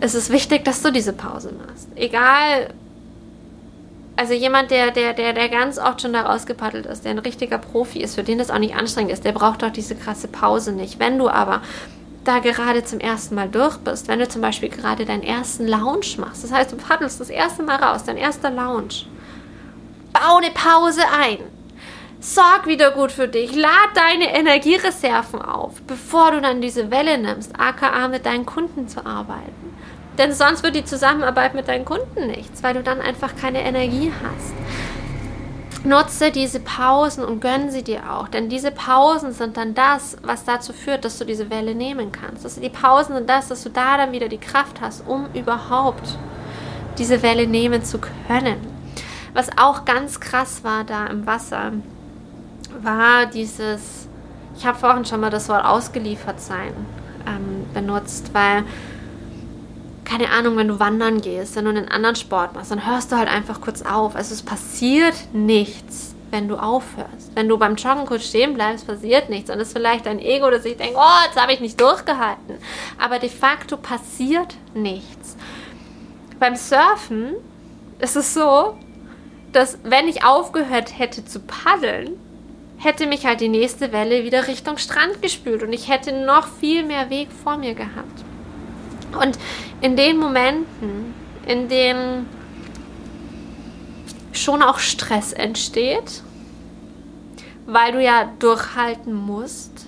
ist 0.00 0.14
es 0.14 0.30
wichtig, 0.30 0.64
dass 0.64 0.82
du 0.82 0.92
diese 0.92 1.12
Pause 1.12 1.52
machst. 1.66 1.88
Egal, 1.96 2.72
also 4.16 4.34
jemand, 4.34 4.70
der, 4.70 4.90
der, 4.90 5.14
der, 5.14 5.32
der 5.32 5.48
ganz 5.48 5.78
oft 5.78 6.02
schon 6.02 6.12
da 6.12 6.22
rausgepaddelt 6.22 6.86
ist, 6.86 7.04
der 7.04 7.12
ein 7.12 7.18
richtiger 7.18 7.58
Profi 7.58 8.00
ist, 8.00 8.14
für 8.14 8.22
den 8.22 8.38
das 8.38 8.50
auch 8.50 8.58
nicht 8.58 8.76
anstrengend 8.76 9.12
ist, 9.12 9.24
der 9.24 9.32
braucht 9.32 9.62
doch 9.62 9.70
diese 9.70 9.94
krasse 9.94 10.28
Pause 10.28 10.72
nicht. 10.72 10.98
Wenn 10.98 11.18
du 11.18 11.28
aber 11.28 11.62
da 12.24 12.38
gerade 12.38 12.84
zum 12.84 13.00
ersten 13.00 13.34
Mal 13.34 13.48
durch 13.48 13.78
bist, 13.78 14.08
wenn 14.08 14.18
du 14.18 14.28
zum 14.28 14.42
Beispiel 14.42 14.68
gerade 14.68 15.06
deinen 15.06 15.22
ersten 15.22 15.66
Lounge 15.66 16.16
machst, 16.18 16.44
das 16.44 16.52
heißt, 16.52 16.70
du 16.70 16.76
paddelst 16.76 17.18
das 17.18 17.30
erste 17.30 17.62
Mal 17.62 17.76
raus, 17.76 18.04
dein 18.04 18.18
erster 18.18 18.50
Lounge, 18.50 19.06
bau 20.12 20.36
eine 20.36 20.50
Pause 20.50 21.00
ein 21.18 21.38
Sorg 22.22 22.66
wieder 22.66 22.90
gut 22.90 23.12
für 23.12 23.28
dich. 23.28 23.54
Lad 23.56 23.90
deine 23.94 24.36
Energiereserven 24.36 25.40
auf, 25.40 25.80
bevor 25.86 26.32
du 26.32 26.42
dann 26.42 26.60
diese 26.60 26.90
Welle 26.90 27.16
nimmst, 27.16 27.58
aka 27.58 28.08
mit 28.08 28.26
deinen 28.26 28.44
Kunden 28.44 28.88
zu 28.88 29.06
arbeiten. 29.06 29.74
Denn 30.18 30.34
sonst 30.34 30.62
wird 30.62 30.76
die 30.76 30.84
Zusammenarbeit 30.84 31.54
mit 31.54 31.68
deinen 31.68 31.86
Kunden 31.86 32.26
nichts, 32.26 32.62
weil 32.62 32.74
du 32.74 32.82
dann 32.82 33.00
einfach 33.00 33.36
keine 33.36 33.62
Energie 33.62 34.12
hast. 34.22 34.52
Nutze 35.82 36.30
diese 36.30 36.60
Pausen 36.60 37.24
und 37.24 37.40
gönn 37.40 37.70
sie 37.70 37.82
dir 37.82 38.12
auch, 38.12 38.28
denn 38.28 38.50
diese 38.50 38.70
Pausen 38.70 39.32
sind 39.32 39.56
dann 39.56 39.72
das, 39.74 40.18
was 40.22 40.44
dazu 40.44 40.74
führt, 40.74 41.06
dass 41.06 41.16
du 41.16 41.24
diese 41.24 41.48
Welle 41.48 41.74
nehmen 41.74 42.12
kannst. 42.12 42.44
Also 42.44 42.60
die 42.60 42.68
Pausen 42.68 43.14
sind 43.14 43.30
das, 43.30 43.48
dass 43.48 43.62
du 43.62 43.70
da 43.70 43.96
dann 43.96 44.12
wieder 44.12 44.28
die 44.28 44.36
Kraft 44.36 44.82
hast, 44.82 45.08
um 45.08 45.28
überhaupt 45.32 46.18
diese 46.98 47.22
Welle 47.22 47.46
nehmen 47.46 47.82
zu 47.82 47.98
können. 47.98 48.58
Was 49.32 49.48
auch 49.56 49.86
ganz 49.86 50.20
krass 50.20 50.64
war 50.64 50.84
da 50.84 51.06
im 51.06 51.26
Wasser, 51.26 51.72
war 52.82 53.26
dieses, 53.26 54.08
ich 54.56 54.66
habe 54.66 54.78
vorhin 54.78 55.04
schon 55.04 55.20
mal 55.20 55.30
das 55.30 55.48
Wort 55.48 55.64
ausgeliefert 55.64 56.40
sein 56.40 56.74
ähm, 57.26 57.66
benutzt, 57.72 58.30
weil, 58.32 58.64
keine 60.04 60.30
Ahnung, 60.30 60.56
wenn 60.56 60.68
du 60.68 60.80
wandern 60.80 61.20
gehst, 61.20 61.56
wenn 61.56 61.64
du 61.64 61.70
einen 61.70 61.88
anderen 61.88 62.16
Sport 62.16 62.54
machst, 62.54 62.70
dann 62.70 62.86
hörst 62.86 63.12
du 63.12 63.16
halt 63.16 63.28
einfach 63.28 63.60
kurz 63.60 63.82
auf. 63.82 64.16
Also 64.16 64.34
es 64.34 64.42
passiert 64.42 65.14
nichts, 65.32 66.14
wenn 66.30 66.48
du 66.48 66.56
aufhörst. 66.56 67.32
Wenn 67.34 67.48
du 67.48 67.58
beim 67.58 67.76
Joggen 67.76 68.06
kurz 68.06 68.26
stehen 68.26 68.54
bleibst, 68.54 68.86
passiert 68.86 69.30
nichts. 69.30 69.50
Und 69.50 69.60
es 69.60 69.68
ist 69.68 69.76
vielleicht 69.76 70.06
dein 70.06 70.18
Ego, 70.18 70.50
das 70.50 70.62
sich 70.62 70.76
denkt, 70.76 70.96
oh, 70.96 71.24
jetzt 71.26 71.40
habe 71.40 71.52
ich 71.52 71.60
nicht 71.60 71.80
durchgehalten. 71.80 72.56
Aber 72.98 73.18
de 73.18 73.28
facto 73.28 73.76
passiert 73.76 74.56
nichts. 74.74 75.36
Beim 76.38 76.56
Surfen 76.56 77.34
ist 77.98 78.16
es 78.16 78.34
so, 78.34 78.76
dass 79.52 79.78
wenn 79.82 80.08
ich 80.08 80.24
aufgehört 80.24 80.98
hätte 80.98 81.24
zu 81.24 81.40
paddeln, 81.40 82.12
hätte 82.80 83.06
mich 83.06 83.26
halt 83.26 83.40
die 83.40 83.48
nächste 83.48 83.92
Welle 83.92 84.24
wieder 84.24 84.48
Richtung 84.48 84.78
Strand 84.78 85.20
gespült 85.22 85.62
und 85.62 85.72
ich 85.72 85.88
hätte 85.88 86.12
noch 86.12 86.48
viel 86.48 86.84
mehr 86.84 87.10
Weg 87.10 87.28
vor 87.30 87.58
mir 87.58 87.74
gehabt. 87.74 88.24
Und 89.20 89.38
in 89.80 89.96
den 89.96 90.16
Momenten, 90.16 91.14
in 91.46 91.68
denen 91.68 92.26
schon 94.32 94.62
auch 94.62 94.78
Stress 94.78 95.32
entsteht, 95.32 96.22
weil 97.66 97.92
du 97.92 98.02
ja 98.02 98.30
durchhalten 98.38 99.12
musst, 99.12 99.86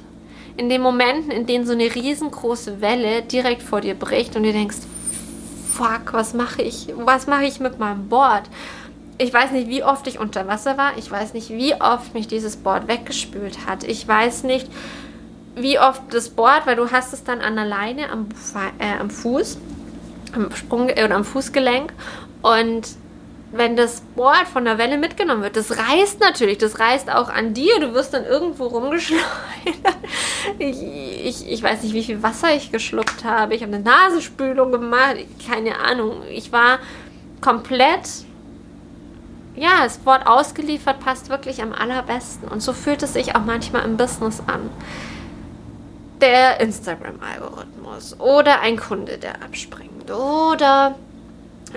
in 0.58 0.68
den 0.68 0.82
Momenten, 0.82 1.30
in 1.30 1.46
denen 1.46 1.66
so 1.66 1.72
eine 1.72 1.94
riesengroße 1.94 2.82
Welle 2.82 3.22
direkt 3.22 3.62
vor 3.62 3.80
dir 3.80 3.94
bricht 3.94 4.36
und 4.36 4.42
du 4.42 4.52
denkst, 4.52 4.76
fuck, 5.72 6.12
was 6.12 6.34
mache 6.34 6.60
ich? 6.60 6.88
Was 6.96 7.26
mache 7.26 7.44
ich 7.44 7.58
mit 7.58 7.78
meinem 7.78 8.08
Board? 8.08 8.42
Ich 9.22 9.32
weiß 9.32 9.52
nicht, 9.52 9.68
wie 9.68 9.84
oft 9.84 10.06
ich 10.06 10.18
unter 10.18 10.46
Wasser 10.48 10.76
war. 10.76 10.98
Ich 10.98 11.10
weiß 11.10 11.34
nicht, 11.34 11.50
wie 11.50 11.74
oft 11.80 12.14
mich 12.14 12.26
dieses 12.28 12.56
Board 12.56 12.88
weggespült 12.88 13.66
hat. 13.66 13.84
Ich 13.84 14.06
weiß 14.06 14.42
nicht, 14.44 14.66
wie 15.54 15.78
oft 15.78 16.02
das 16.10 16.30
Board, 16.30 16.66
weil 16.66 16.76
du 16.76 16.90
hast 16.90 17.12
es 17.12 17.24
dann 17.24 17.40
an 17.40 17.56
der 17.56 17.66
Leine 17.66 18.10
am, 18.10 18.28
äh, 18.78 18.98
am 18.98 19.10
Fuß, 19.10 19.58
am 20.34 20.50
Sprung 20.54 20.88
äh, 20.88 21.04
oder 21.04 21.14
am 21.14 21.24
Fußgelenk 21.24 21.92
und 22.42 22.88
wenn 23.54 23.76
das 23.76 24.00
Board 24.16 24.48
von 24.50 24.64
der 24.64 24.78
Welle 24.78 24.96
mitgenommen 24.96 25.42
wird, 25.42 25.56
das 25.56 25.76
reißt 25.76 26.20
natürlich, 26.20 26.56
das 26.56 26.78
reißt 26.78 27.10
auch 27.10 27.28
an 27.28 27.52
dir, 27.52 27.80
du 27.80 27.92
wirst 27.92 28.14
dann 28.14 28.24
irgendwo 28.24 28.64
rumgeschleudert. 28.64 29.22
Ich, 30.58 30.82
ich, 30.82 31.52
ich 31.52 31.62
weiß 31.62 31.82
nicht, 31.82 31.92
wie 31.92 32.02
viel 32.02 32.22
Wasser 32.22 32.54
ich 32.54 32.72
geschluckt 32.72 33.24
habe. 33.24 33.54
Ich 33.54 33.62
habe 33.62 33.74
eine 33.74 33.84
Nasenspülung 33.84 34.72
gemacht, 34.72 35.16
keine 35.46 35.78
Ahnung. 35.78 36.22
Ich 36.30 36.50
war 36.50 36.78
komplett 37.40 38.24
ja, 39.54 39.82
das 39.82 40.04
Wort 40.06 40.26
ausgeliefert 40.26 41.00
passt 41.00 41.28
wirklich 41.28 41.62
am 41.62 41.72
allerbesten. 41.72 42.48
Und 42.48 42.60
so 42.60 42.72
fühlt 42.72 43.02
es 43.02 43.12
sich 43.12 43.36
auch 43.36 43.44
manchmal 43.44 43.84
im 43.84 43.96
Business 43.96 44.42
an. 44.46 44.70
Der 46.20 46.60
Instagram-Algorithmus 46.60 48.18
oder 48.20 48.60
ein 48.60 48.76
Kunde, 48.78 49.18
der 49.18 49.42
abspringt 49.42 50.10
oder 50.10 50.94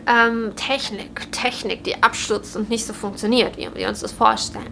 ähm, 0.07 0.53
Technik, 0.55 1.31
Technik, 1.31 1.83
die 1.83 2.01
abstürzt 2.03 2.55
und 2.55 2.69
nicht 2.69 2.85
so 2.85 2.93
funktioniert, 2.93 3.57
wie 3.57 3.67
wir 3.73 3.87
uns 3.87 4.01
das 4.01 4.11
vorstellen. 4.11 4.71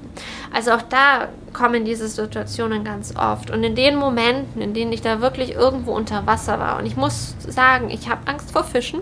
Also 0.53 0.71
auch 0.71 0.81
da 0.83 1.29
kommen 1.53 1.85
diese 1.85 2.07
Situationen 2.07 2.83
ganz 2.83 3.15
oft. 3.15 3.49
Und 3.49 3.63
in 3.63 3.75
den 3.75 3.95
Momenten, 3.95 4.61
in 4.61 4.73
denen 4.73 4.91
ich 4.91 5.01
da 5.01 5.21
wirklich 5.21 5.53
irgendwo 5.53 5.93
unter 5.93 6.25
Wasser 6.27 6.59
war, 6.59 6.77
und 6.77 6.85
ich 6.85 6.95
muss 6.95 7.35
sagen, 7.47 7.89
ich 7.89 8.09
habe 8.09 8.27
Angst 8.27 8.51
vor 8.51 8.63
Fischen, 8.63 9.01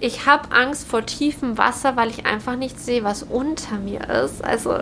ich 0.00 0.26
habe 0.26 0.50
Angst 0.50 0.88
vor 0.88 1.04
tiefem 1.04 1.58
Wasser, 1.58 1.96
weil 1.96 2.10
ich 2.10 2.26
einfach 2.26 2.56
nicht 2.56 2.80
sehe, 2.80 3.04
was 3.04 3.22
unter 3.22 3.76
mir 3.76 4.08
ist. 4.08 4.42
Also 4.42 4.78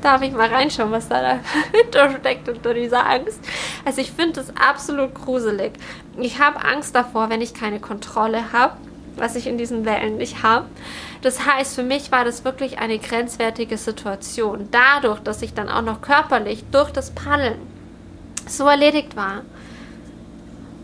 darf 0.00 0.22
ich 0.22 0.32
mal 0.32 0.48
reinschauen, 0.48 0.92
was 0.92 1.08
da 1.08 1.20
dahinter 1.72 2.10
steckt 2.20 2.48
unter 2.48 2.72
dieser 2.72 3.06
Angst. 3.06 3.40
Also 3.84 4.00
ich 4.00 4.12
finde 4.12 4.34
das 4.34 4.52
absolut 4.56 5.14
gruselig. 5.14 5.72
Ich 6.18 6.40
habe 6.40 6.64
Angst 6.64 6.94
davor, 6.94 7.30
wenn 7.30 7.40
ich 7.40 7.52
keine 7.52 7.80
Kontrolle 7.80 8.52
habe, 8.52 8.76
was 9.16 9.34
ich 9.34 9.48
in 9.48 9.58
diesen 9.58 9.84
Wellen 9.84 10.18
nicht 10.18 10.44
habe. 10.44 10.66
Das 11.22 11.44
heißt, 11.44 11.74
für 11.74 11.82
mich 11.82 12.12
war 12.12 12.24
das 12.24 12.44
wirklich 12.44 12.78
eine 12.78 13.00
grenzwertige 13.00 13.76
Situation. 13.76 14.68
Dadurch, 14.70 15.18
dass 15.20 15.42
ich 15.42 15.52
dann 15.52 15.68
auch 15.68 15.82
noch 15.82 16.00
körperlich 16.00 16.64
durch 16.70 16.90
das 16.92 17.10
Paddeln 17.10 17.58
so 18.46 18.68
erledigt 18.68 19.16
war, 19.16 19.42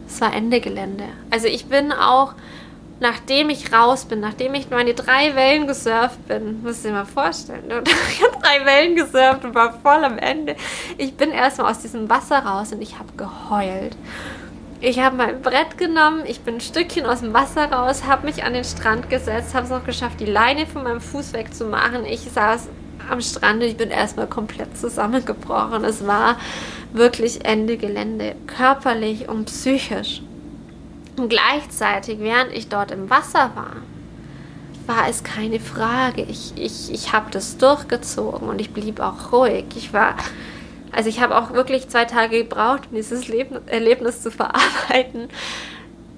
es 0.08 0.20
war 0.20 0.34
Ende 0.34 0.60
Gelände. 0.60 1.04
Also 1.30 1.46
ich 1.46 1.66
bin 1.66 1.92
auch 1.92 2.34
nachdem 3.04 3.50
ich 3.50 3.70
raus 3.70 4.06
bin, 4.06 4.20
nachdem 4.20 4.54
ich 4.54 4.70
meine 4.70 4.94
drei 4.94 5.34
Wellen 5.36 5.66
gesurft 5.66 6.26
bin, 6.26 6.62
müsst 6.62 6.86
ihr 6.86 6.92
mal 6.92 7.04
vorstellen. 7.04 7.64
Ich 8.10 8.22
habe 8.22 8.38
drei 8.40 8.64
Wellen 8.64 8.96
gesurft 8.96 9.44
und 9.44 9.54
war 9.54 9.74
voll 9.80 10.02
am 10.04 10.16
Ende. 10.16 10.56
Ich 10.96 11.14
bin 11.14 11.30
erstmal 11.30 11.70
aus 11.70 11.80
diesem 11.80 12.08
Wasser 12.08 12.38
raus 12.38 12.72
und 12.72 12.80
ich 12.80 12.98
habe 12.98 13.12
geheult. 13.18 13.94
Ich 14.80 15.00
habe 15.00 15.16
mein 15.16 15.42
Brett 15.42 15.76
genommen, 15.76 16.22
ich 16.26 16.40
bin 16.40 16.54
ein 16.54 16.60
Stückchen 16.60 17.04
aus 17.04 17.20
dem 17.20 17.34
Wasser 17.34 17.70
raus, 17.70 18.04
habe 18.06 18.26
mich 18.26 18.42
an 18.42 18.54
den 18.54 18.64
Strand 18.64 19.10
gesetzt, 19.10 19.54
habe 19.54 19.64
es 19.64 19.70
noch 19.70 19.84
geschafft, 19.84 20.20
die 20.20 20.24
Leine 20.24 20.66
von 20.66 20.82
meinem 20.82 21.00
Fuß 21.02 21.34
wegzumachen. 21.34 22.06
Ich 22.06 22.20
saß 22.20 22.68
am 23.10 23.20
Strand 23.20 23.62
und 23.62 23.68
ich 23.68 23.76
bin 23.76 23.90
erstmal 23.90 24.28
komplett 24.28 24.78
zusammengebrochen. 24.78 25.84
Es 25.84 26.06
war 26.06 26.38
wirklich 26.94 27.44
Ende 27.44 27.76
Gelände, 27.76 28.34
körperlich 28.46 29.28
und 29.28 29.46
psychisch. 29.46 30.22
Und 31.16 31.28
gleichzeitig, 31.28 32.18
während 32.18 32.52
ich 32.52 32.68
dort 32.68 32.90
im 32.90 33.08
Wasser 33.08 33.52
war, 33.54 33.76
war 34.86 35.08
es 35.08 35.22
keine 35.24 35.60
Frage. 35.60 36.22
Ich, 36.22 36.52
ich, 36.56 36.92
ich 36.92 37.12
habe 37.12 37.30
das 37.30 37.56
durchgezogen 37.56 38.48
und 38.48 38.60
ich 38.60 38.72
blieb 38.72 39.00
auch 39.00 39.32
ruhig. 39.32 39.64
Ich 39.76 39.92
war, 39.92 40.16
also 40.92 41.08
ich 41.08 41.20
habe 41.20 41.36
auch 41.36 41.52
wirklich 41.52 41.88
zwei 41.88 42.04
Tage 42.04 42.44
gebraucht, 42.44 42.88
um 42.90 42.96
dieses 42.96 43.28
Leben, 43.28 43.66
Erlebnis 43.66 44.22
zu 44.22 44.30
verarbeiten. 44.30 45.28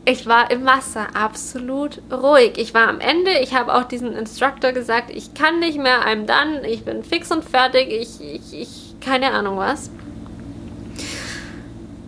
Ich 0.05 0.27
war 0.27 0.51
im 0.51 0.65
Wasser 0.65 1.09
absolut 1.15 2.01
ruhig. 2.13 2.59
Ich 2.59 2.75
war 2.75 2.89
am 2.89 3.01
Ende. 3.01 3.33
Ich 3.43 3.55
habe 3.55 3.75
auch 3.75 3.85
diesem 3.85 4.13
Instructor 4.13 4.73
gesagt, 4.73 5.11
ich 5.11 5.35
kann 5.35 5.59
nicht 5.59 5.79
mehr, 5.79 6.07
I'm 6.07 6.27
done, 6.27 6.67
ich 6.67 6.85
bin 6.85 7.03
fix 7.03 7.31
und 7.31 7.45
fertig, 7.45 7.89
ich, 7.91 8.21
ich, 8.21 8.53
ich 8.53 8.95
keine 9.01 9.33
Ahnung 9.33 9.59
was. 9.59 9.91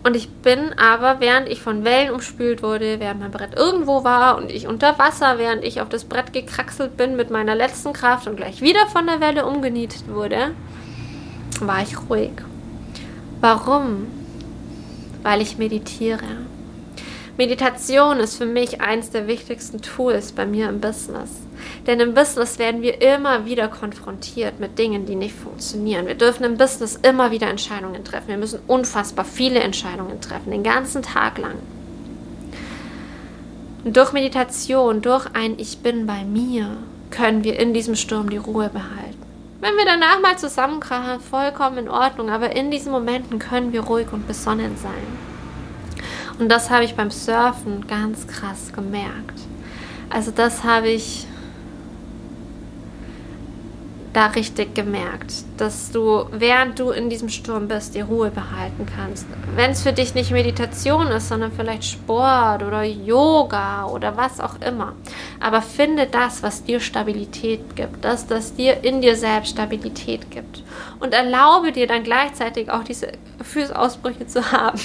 Und 0.09 0.15
ich 0.15 0.27
bin 0.27 0.73
aber, 0.73 1.19
während 1.19 1.47
ich 1.49 1.61
von 1.61 1.83
Wellen 1.83 2.11
umspült 2.11 2.63
wurde, 2.63 2.99
während 2.99 3.19
mein 3.19 3.29
Brett 3.29 3.55
irgendwo 3.55 4.03
war 4.03 4.39
und 4.39 4.49
ich 4.49 4.65
unter 4.65 4.97
Wasser, 4.97 5.37
während 5.37 5.63
ich 5.63 5.81
auf 5.81 5.89
das 5.89 6.03
Brett 6.03 6.33
gekraxelt 6.33 6.97
bin 6.97 7.15
mit 7.15 7.29
meiner 7.29 7.53
letzten 7.53 7.93
Kraft 7.93 8.25
und 8.25 8.35
gleich 8.35 8.59
wieder 8.59 8.87
von 8.87 9.05
der 9.05 9.21
Welle 9.21 9.45
umgenietet 9.45 10.05
wurde, 10.07 10.49
war 11.59 11.83
ich 11.83 11.95
ruhig. 12.09 12.31
Warum? 13.39 14.07
Weil 15.21 15.43
ich 15.43 15.59
meditiere. 15.59 16.25
Meditation 17.39 18.19
ist 18.19 18.35
für 18.35 18.45
mich 18.45 18.81
eins 18.81 19.11
der 19.11 19.25
wichtigsten 19.25 19.81
Tools 19.81 20.33
bei 20.33 20.45
mir 20.45 20.67
im 20.67 20.81
Business. 20.81 21.29
Denn 21.87 22.01
im 22.01 22.13
Business 22.13 22.59
werden 22.59 22.81
wir 22.81 23.01
immer 23.01 23.45
wieder 23.45 23.69
konfrontiert 23.69 24.59
mit 24.59 24.77
Dingen, 24.77 25.05
die 25.05 25.15
nicht 25.15 25.35
funktionieren. 25.35 26.05
Wir 26.05 26.15
dürfen 26.15 26.43
im 26.43 26.57
Business 26.57 26.99
immer 27.01 27.31
wieder 27.31 27.47
Entscheidungen 27.47 28.03
treffen. 28.03 28.27
Wir 28.27 28.35
müssen 28.35 28.59
unfassbar 28.67 29.23
viele 29.23 29.61
Entscheidungen 29.61 30.19
treffen, 30.19 30.51
den 30.51 30.63
ganzen 30.63 31.01
Tag 31.01 31.37
lang. 31.37 31.55
Und 33.85 33.95
durch 33.95 34.11
Meditation, 34.11 35.01
durch 35.01 35.25
ein 35.33 35.57
Ich 35.59 35.77
bin 35.77 36.05
bei 36.07 36.25
mir, 36.25 36.75
können 37.09 37.45
wir 37.45 37.57
in 37.57 37.73
diesem 37.73 37.95
Sturm 37.95 38.29
die 38.29 38.35
Ruhe 38.35 38.67
behalten. 38.67 39.23
Wenn 39.61 39.77
wir 39.77 39.85
danach 39.85 40.19
mal 40.19 40.37
zusammenkrachen, 40.37 41.21
vollkommen 41.21 41.77
in 41.77 41.89
Ordnung, 41.89 42.31
aber 42.31 42.53
in 42.53 42.69
diesen 42.69 42.91
Momenten 42.91 43.39
können 43.39 43.71
wir 43.71 43.83
ruhig 43.83 44.11
und 44.11 44.27
besonnen 44.27 44.75
sein. 44.75 45.28
Und 46.39 46.49
das 46.49 46.69
habe 46.69 46.85
ich 46.85 46.95
beim 46.95 47.11
Surfen 47.11 47.85
ganz 47.87 48.25
krass 48.25 48.71
gemerkt. 48.73 49.39
Also 50.09 50.31
das 50.31 50.63
habe 50.63 50.87
ich 50.87 51.27
da 54.13 54.27
richtig 54.27 54.73
gemerkt, 54.73 55.33
dass 55.57 55.91
du, 55.91 56.25
während 56.31 56.79
du 56.79 56.89
in 56.89 57.09
diesem 57.09 57.29
Sturm 57.29 57.67
bist, 57.67 57.93
die 57.93 58.01
Ruhe 58.01 58.31
behalten 58.31 58.87
kannst. 58.95 59.27
Wenn 59.55 59.71
es 59.71 59.83
für 59.83 59.93
dich 59.93 60.15
nicht 60.15 60.31
Meditation 60.31 61.07
ist, 61.07 61.27
sondern 61.27 61.51
vielleicht 61.51 61.83
Sport 61.83 62.63
oder 62.63 62.83
Yoga 62.83 63.85
oder 63.85 64.17
was 64.17 64.39
auch 64.39 64.59
immer. 64.61 64.93
Aber 65.39 65.61
finde 65.61 66.07
das, 66.07 66.41
was 66.41 66.63
dir 66.63 66.79
Stabilität 66.79 67.75
gibt, 67.75 68.03
das, 68.03 68.25
das 68.25 68.55
dir 68.55 68.83
in 68.83 69.01
dir 69.01 69.15
selbst 69.15 69.51
Stabilität 69.51 70.31
gibt. 70.31 70.63
Und 70.99 71.13
erlaube 71.13 71.71
dir 71.71 71.85
dann 71.85 72.03
gleichzeitig 72.03 72.71
auch 72.71 72.83
diese 72.83 73.11
Gefühlsausbrüche 73.37 74.25
zu 74.25 74.51
haben. 74.51 74.79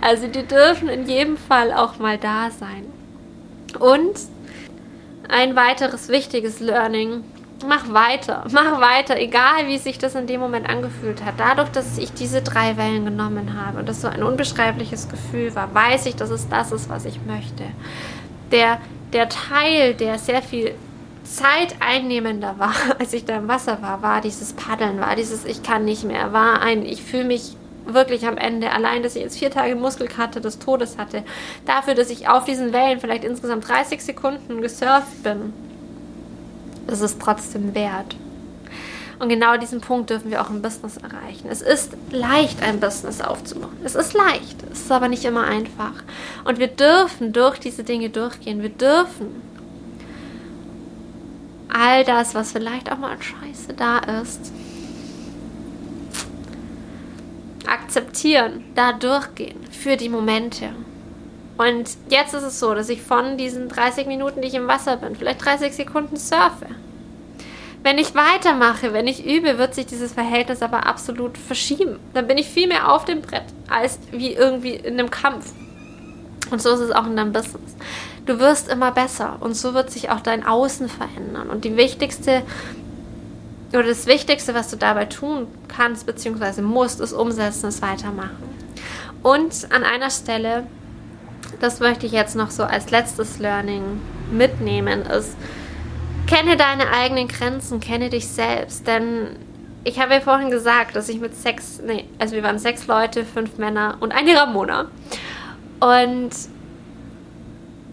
Also 0.00 0.26
die 0.26 0.44
dürfen 0.44 0.88
in 0.88 1.06
jedem 1.06 1.36
Fall 1.36 1.72
auch 1.72 1.98
mal 1.98 2.18
da 2.18 2.50
sein. 2.50 2.86
Und 3.78 4.18
ein 5.28 5.56
weiteres 5.56 6.08
wichtiges 6.08 6.60
Learning. 6.60 7.24
Mach 7.66 7.90
weiter, 7.92 8.44
mach 8.52 8.80
weiter, 8.80 9.18
egal 9.18 9.66
wie 9.66 9.78
sich 9.78 9.98
das 9.98 10.14
in 10.14 10.26
dem 10.26 10.40
Moment 10.40 10.68
angefühlt 10.68 11.24
hat. 11.24 11.34
Dadurch, 11.38 11.70
dass 11.70 11.96
ich 11.96 12.12
diese 12.12 12.42
drei 12.42 12.76
Wellen 12.76 13.06
genommen 13.06 13.58
habe 13.58 13.78
und 13.78 13.88
das 13.88 14.02
so 14.02 14.08
ein 14.08 14.22
unbeschreibliches 14.22 15.08
Gefühl 15.08 15.54
war, 15.54 15.74
weiß 15.74 16.04
ich, 16.04 16.16
dass 16.16 16.28
es 16.28 16.48
das 16.48 16.70
ist, 16.70 16.90
was 16.90 17.06
ich 17.06 17.18
möchte. 17.24 17.64
Der, 18.52 18.78
der 19.14 19.30
Teil, 19.30 19.94
der 19.94 20.18
sehr 20.18 20.42
viel 20.42 20.74
Zeit 21.24 21.76
einnehmender 21.80 22.58
war, 22.58 22.74
als 22.98 23.14
ich 23.14 23.24
da 23.24 23.36
im 23.36 23.48
Wasser 23.48 23.80
war, 23.80 24.02
war 24.02 24.20
dieses 24.20 24.52
Paddeln, 24.52 25.00
war 25.00 25.16
dieses 25.16 25.46
Ich 25.46 25.62
kann 25.62 25.86
nicht 25.86 26.04
mehr, 26.04 26.34
war 26.34 26.60
ein 26.60 26.84
Ich 26.84 27.02
fühle 27.02 27.24
mich 27.24 27.55
wirklich 27.86 28.26
am 28.26 28.36
Ende, 28.36 28.72
allein, 28.72 29.02
dass 29.02 29.16
ich 29.16 29.22
jetzt 29.22 29.38
vier 29.38 29.50
Tage 29.50 29.76
Muskelkater 29.76 30.40
des 30.40 30.58
Todes 30.58 30.98
hatte, 30.98 31.22
dafür, 31.64 31.94
dass 31.94 32.10
ich 32.10 32.28
auf 32.28 32.44
diesen 32.44 32.72
Wellen 32.72 33.00
vielleicht 33.00 33.24
insgesamt 33.24 33.68
30 33.68 34.02
Sekunden 34.02 34.60
gesurft 34.60 35.22
bin, 35.22 35.52
ist 36.88 37.00
es 37.00 37.18
trotzdem 37.18 37.74
wert. 37.74 38.16
Und 39.18 39.30
genau 39.30 39.56
diesen 39.56 39.80
Punkt 39.80 40.10
dürfen 40.10 40.30
wir 40.30 40.42
auch 40.42 40.50
im 40.50 40.60
Business 40.60 40.98
erreichen. 40.98 41.48
Es 41.48 41.62
ist 41.62 41.96
leicht, 42.10 42.62
ein 42.62 42.80
Business 42.80 43.22
aufzubauen. 43.22 43.76
Es 43.82 43.94
ist 43.94 44.12
leicht, 44.12 44.62
es 44.70 44.82
ist 44.82 44.92
aber 44.92 45.08
nicht 45.08 45.24
immer 45.24 45.44
einfach. 45.44 45.94
Und 46.44 46.58
wir 46.58 46.66
dürfen 46.66 47.32
durch 47.32 47.58
diese 47.58 47.82
Dinge 47.82 48.10
durchgehen. 48.10 48.60
Wir 48.60 48.68
dürfen 48.68 49.42
all 51.72 52.04
das, 52.04 52.34
was 52.34 52.52
vielleicht 52.52 52.92
auch 52.92 52.98
mal 52.98 53.16
Scheiße 53.20 53.72
da 53.74 53.98
ist, 54.20 54.52
akzeptieren, 57.68 58.64
da 58.74 58.92
durchgehen 58.92 59.58
für 59.70 59.96
die 59.96 60.08
Momente. 60.08 60.70
Und 61.58 61.96
jetzt 62.10 62.34
ist 62.34 62.42
es 62.42 62.60
so, 62.60 62.74
dass 62.74 62.88
ich 62.88 63.00
von 63.00 63.38
diesen 63.38 63.68
30 63.68 64.06
Minuten, 64.06 64.42
die 64.42 64.48
ich 64.48 64.54
im 64.54 64.68
Wasser 64.68 64.96
bin, 64.96 65.16
vielleicht 65.16 65.44
30 65.44 65.74
Sekunden 65.74 66.16
surfe. 66.16 66.66
Wenn 67.82 67.98
ich 67.98 68.14
weitermache, 68.14 68.92
wenn 68.92 69.06
ich 69.06 69.24
übe, 69.24 69.58
wird 69.58 69.74
sich 69.74 69.86
dieses 69.86 70.12
Verhältnis 70.12 70.60
aber 70.60 70.86
absolut 70.86 71.38
verschieben. 71.38 72.00
Dann 72.14 72.26
bin 72.26 72.36
ich 72.36 72.48
viel 72.48 72.66
mehr 72.66 72.92
auf 72.92 73.04
dem 73.04 73.22
Brett 73.22 73.44
als 73.68 73.98
wie 74.10 74.32
irgendwie 74.32 74.74
in 74.74 74.98
einem 74.98 75.10
Kampf. 75.10 75.52
Und 76.50 76.60
so 76.60 76.70
ist 76.70 76.80
es 76.80 76.90
auch 76.90 77.06
in 77.06 77.16
deinem 77.16 77.32
Business. 77.32 77.76
Du 78.26 78.38
wirst 78.40 78.68
immer 78.68 78.90
besser 78.90 79.36
und 79.40 79.54
so 79.54 79.72
wird 79.72 79.90
sich 79.90 80.10
auch 80.10 80.20
dein 80.20 80.44
Außen 80.44 80.88
verändern. 80.88 81.48
Und 81.48 81.64
die 81.64 81.76
wichtigste 81.76 82.42
oder 83.72 83.84
das 83.84 84.06
Wichtigste, 84.06 84.54
was 84.54 84.70
du 84.70 84.76
dabei 84.76 85.06
tun 85.06 85.48
kannst 85.68 86.06
bzw. 86.06 86.62
musst, 86.62 87.00
ist 87.00 87.12
umsetzen, 87.12 87.66
es 87.66 87.82
weitermachen. 87.82 88.56
Und 89.22 89.68
an 89.72 89.82
einer 89.82 90.10
Stelle, 90.10 90.66
das 91.60 91.80
möchte 91.80 92.06
ich 92.06 92.12
jetzt 92.12 92.36
noch 92.36 92.50
so 92.50 92.62
als 92.62 92.90
letztes 92.90 93.38
Learning 93.38 94.00
mitnehmen, 94.30 95.02
ist, 95.02 95.36
kenne 96.26 96.56
deine 96.56 96.90
eigenen 96.90 97.28
Grenzen, 97.28 97.80
kenne 97.80 98.10
dich 98.10 98.28
selbst. 98.28 98.86
Denn 98.86 99.36
ich 99.84 100.00
habe 100.00 100.14
ja 100.14 100.20
vorhin 100.20 100.50
gesagt, 100.50 100.96
dass 100.96 101.08
ich 101.08 101.20
mit 101.20 101.34
sechs, 101.34 101.80
nee, 101.84 102.04
also 102.18 102.34
wir 102.34 102.42
waren 102.42 102.58
sechs 102.58 102.86
Leute, 102.86 103.24
fünf 103.24 103.58
Männer 103.58 103.96
und 104.00 104.12
eine 104.12 104.36
Ramona. 104.36 104.90
Und 105.80 106.30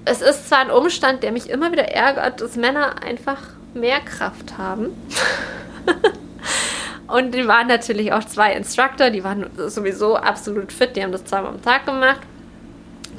es 0.05 0.21
ist 0.21 0.49
zwar 0.49 0.59
ein 0.59 0.71
Umstand, 0.71 1.23
der 1.23 1.31
mich 1.31 1.49
immer 1.49 1.71
wieder 1.71 1.87
ärgert, 1.89 2.41
dass 2.41 2.55
Männer 2.55 3.01
einfach 3.03 3.39
mehr 3.73 3.99
Kraft 4.01 4.57
haben. 4.57 4.87
und 7.07 7.33
die 7.33 7.47
waren 7.47 7.67
natürlich 7.67 8.13
auch 8.13 8.23
zwei 8.23 8.53
Instructor, 8.53 9.09
die 9.09 9.23
waren 9.23 9.49
sowieso 9.67 10.15
absolut 10.15 10.71
fit, 10.71 10.95
die 10.95 11.03
haben 11.03 11.11
das 11.11 11.25
zweimal 11.25 11.51
am 11.51 11.61
Tag 11.61 11.85
gemacht. 11.85 12.21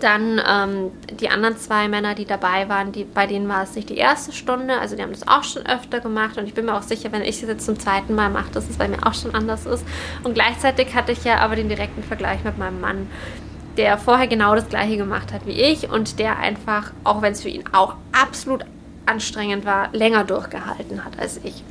Dann 0.01 0.40
ähm, 0.47 0.90
die 1.20 1.29
anderen 1.29 1.57
zwei 1.57 1.88
Männer, 1.88 2.14
die 2.14 2.25
dabei 2.25 2.68
waren, 2.68 2.92
die, 2.92 3.05
bei 3.05 3.27
denen 3.27 3.49
war 3.49 3.62
es 3.62 3.75
nicht 3.75 3.88
die 3.90 3.97
erste 3.97 4.33
Stunde, 4.33 4.79
also 4.79 4.97
die 4.97 5.03
haben 5.03 5.12
das 5.12 5.27
auch 5.29 5.44
schon 5.44 5.64
öfter 5.66 6.01
gemacht 6.01 6.37
und 6.37 6.47
ich 6.47 6.55
bin 6.55 6.66
mir 6.66 6.75
auch 6.75 6.83
sicher, 6.83 7.12
wenn 7.12 7.23
ich 7.23 7.42
es 7.42 7.49
jetzt 7.49 7.64
zum 7.64 7.79
zweiten 7.79 8.14
Mal 8.14 8.29
mache, 8.29 8.51
dass 8.53 8.68
es 8.68 8.77
bei 8.77 8.88
mir 8.88 9.07
auch 9.07 9.14
schon 9.14 9.35
anders 9.35 9.66
ist. 9.66 9.85
Und 10.25 10.35
gleichzeitig 10.35 10.94
hatte 10.94 11.12
ich 11.12 11.25
ja 11.25 11.38
aber 11.38 11.57
den 11.57 11.68
direkten 11.68 12.03
Vergleich 12.03 12.42
mit 12.42 12.59
meinem 12.59 12.81
Mann, 12.81 13.09
der 13.77 13.99
vorher 13.99 14.27
genau 14.27 14.55
das 14.55 14.68
gleiche 14.68 14.97
gemacht 14.97 15.33
hat 15.33 15.47
wie 15.47 15.53
ich 15.61 15.90
und 15.90 16.18
der 16.18 16.38
einfach, 16.38 16.92
auch 17.05 17.23
wenn 17.23 17.33
es 17.33 17.42
für 17.42 17.49
ihn 17.49 17.64
auch 17.73 17.94
absolut 18.12 18.64
anstrengend 19.07 19.64
war, 19.64 19.90
länger 19.92 20.25
durchgehalten 20.25 21.05
hat 21.05 21.18
als 21.18 21.40
ich. 21.44 21.62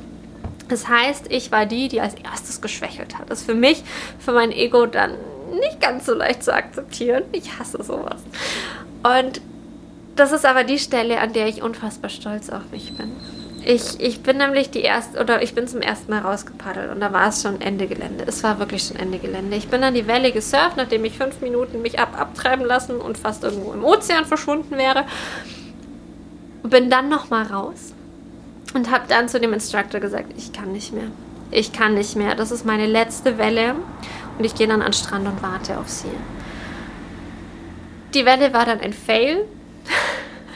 Das 0.74 0.88
heißt, 0.88 1.26
ich 1.28 1.52
war 1.52 1.66
die, 1.66 1.86
die 1.86 2.00
als 2.00 2.14
erstes 2.14 2.60
geschwächelt 2.60 3.16
hat. 3.16 3.30
Das 3.30 3.42
ist 3.42 3.46
für 3.46 3.54
mich, 3.54 3.84
für 4.18 4.32
mein 4.32 4.50
Ego 4.50 4.86
dann 4.86 5.12
nicht 5.60 5.80
ganz 5.80 6.04
so 6.06 6.14
leicht 6.14 6.42
zu 6.42 6.52
akzeptieren. 6.52 7.22
Ich 7.30 7.60
hasse 7.60 7.80
sowas. 7.80 8.20
Und 9.04 9.40
das 10.16 10.32
ist 10.32 10.44
aber 10.44 10.64
die 10.64 10.80
Stelle, 10.80 11.20
an 11.20 11.32
der 11.32 11.46
ich 11.46 11.62
unfassbar 11.62 12.10
stolz 12.10 12.50
auf 12.50 12.72
mich 12.72 12.92
bin. 12.96 13.12
Ich, 13.64 14.00
ich 14.00 14.24
bin 14.24 14.38
nämlich 14.38 14.72
die 14.72 14.80
erste, 14.80 15.20
oder 15.20 15.42
ich 15.44 15.54
bin 15.54 15.68
zum 15.68 15.80
ersten 15.80 16.10
Mal 16.10 16.22
rausgepaddelt 16.22 16.90
und 16.90 16.98
da 16.98 17.12
war 17.12 17.28
es 17.28 17.42
schon 17.42 17.60
Ende 17.60 17.86
Gelände. 17.86 18.24
Es 18.26 18.42
war 18.42 18.58
wirklich 18.58 18.82
schon 18.82 18.96
Ende 18.96 19.18
Gelände. 19.18 19.56
Ich 19.56 19.68
bin 19.68 19.80
dann 19.80 19.94
die 19.94 20.08
Welle 20.08 20.32
gesurft, 20.32 20.76
nachdem 20.76 21.04
ich 21.04 21.16
fünf 21.16 21.40
Minuten 21.40 21.82
mich 21.82 22.00
ab 22.00 22.20
abtreiben 22.20 22.66
lassen 22.66 22.96
und 22.96 23.16
fast 23.16 23.44
irgendwo 23.44 23.72
im 23.72 23.84
Ozean 23.84 24.24
verschwunden 24.24 24.76
wäre. 24.76 25.04
Bin 26.64 26.90
dann 26.90 27.08
nochmal 27.08 27.44
raus 27.44 27.93
und 28.74 28.90
habe 28.90 29.04
dann 29.08 29.28
zu 29.28 29.40
dem 29.40 29.52
Instructor 29.52 30.00
gesagt, 30.00 30.32
ich 30.36 30.52
kann 30.52 30.72
nicht 30.72 30.92
mehr. 30.92 31.08
Ich 31.50 31.72
kann 31.72 31.94
nicht 31.94 32.16
mehr. 32.16 32.34
Das 32.34 32.50
ist 32.50 32.66
meine 32.66 32.86
letzte 32.86 33.38
Welle 33.38 33.76
und 34.38 34.44
ich 34.44 34.54
gehe 34.54 34.66
dann 34.66 34.82
an 34.82 34.88
den 34.88 34.92
Strand 34.92 35.26
und 35.26 35.42
warte 35.42 35.78
auf 35.78 35.88
sie. 35.88 36.08
Die 38.12 38.26
Welle 38.26 38.52
war 38.52 38.66
dann 38.66 38.80
ein 38.80 38.92
Fail. 38.92 39.44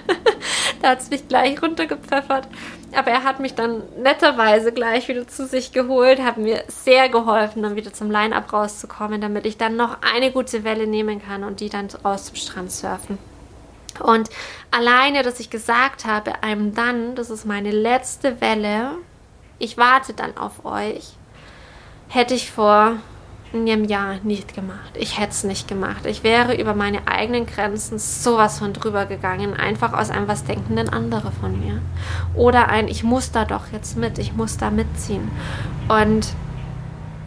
da 0.83 0.91
hat 0.91 1.01
es 1.01 1.11
mich 1.11 1.29
gleich 1.29 1.63
runtergepfeffert. 1.63 2.49
Aber 2.97 3.11
er 3.11 3.23
hat 3.23 3.39
mich 3.39 3.55
dann 3.55 3.83
netterweise 4.01 4.73
gleich 4.73 5.09
wieder 5.09 5.27
zu 5.29 5.47
sich 5.47 5.73
geholt, 5.73 6.21
hat 6.21 6.39
mir 6.39 6.65
sehr 6.69 7.09
geholfen, 7.09 7.63
dann 7.63 7.77
wieder 7.77 7.93
zum 7.93 8.11
Line-Up 8.11 8.53
rauszukommen, 8.53 9.21
damit 9.21 9.45
ich 9.45 9.59
dann 9.59 9.77
noch 9.77 9.99
eine 10.01 10.33
gute 10.33 10.65
Welle 10.65 10.87
nehmen 10.87 11.21
kann 11.23 11.45
und 11.45 11.61
die 11.61 11.69
dann 11.69 11.89
raus 12.05 12.27
zum 12.27 12.37
Strand 12.37 12.73
surfen. 12.73 13.19
Und 14.01 14.31
alleine, 14.71 15.23
dass 15.23 15.41
ich 15.41 15.51
gesagt 15.51 16.05
habe, 16.05 16.43
einem 16.43 16.75
dann, 16.75 17.15
das 17.15 17.31
ist 17.31 17.47
meine 17.47 17.71
letzte 17.71 18.41
Welle, 18.41 18.93
ich 19.59 19.77
warte 19.77 20.13
dann 20.13 20.37
auf 20.37 20.65
euch, 20.65 21.15
hätte 22.09 22.35
ich 22.35 22.51
vor 22.51 22.97
einem 23.53 23.85
Jahr 23.85 24.17
nicht 24.23 24.55
gemacht. 24.55 24.93
Ich 24.95 25.19
hätte 25.19 25.31
es 25.31 25.45
nicht 25.45 25.69
gemacht. 25.69 26.05
Ich 26.05 26.23
wäre 26.23 26.55
über 26.61 26.75
meine 26.75 27.09
eigenen 27.09 27.47
Grenzen 27.47 27.99
sowas 27.99 28.59
von 28.59 28.73
drüber 28.73 29.07
gegangen, 29.07 29.55
einfach 29.55 29.95
aus 29.95 30.11
einem 30.11 30.29
was 30.29 30.45
denkenden 30.45 30.89
andere 30.91 31.33
von 31.33 31.59
mir. 31.59 31.81
Oder 32.35 32.69
ein, 32.69 32.89
ich 32.89 33.05
muss 33.05 33.33
da 33.33 33.45
doch 33.45 33.73
jetzt 33.73 33.97
mit, 33.97 34.19
ich 34.19 34.35
muss 34.35 34.59
da 34.59 34.71
mitziehen. 34.71 35.31
Und 35.89 36.29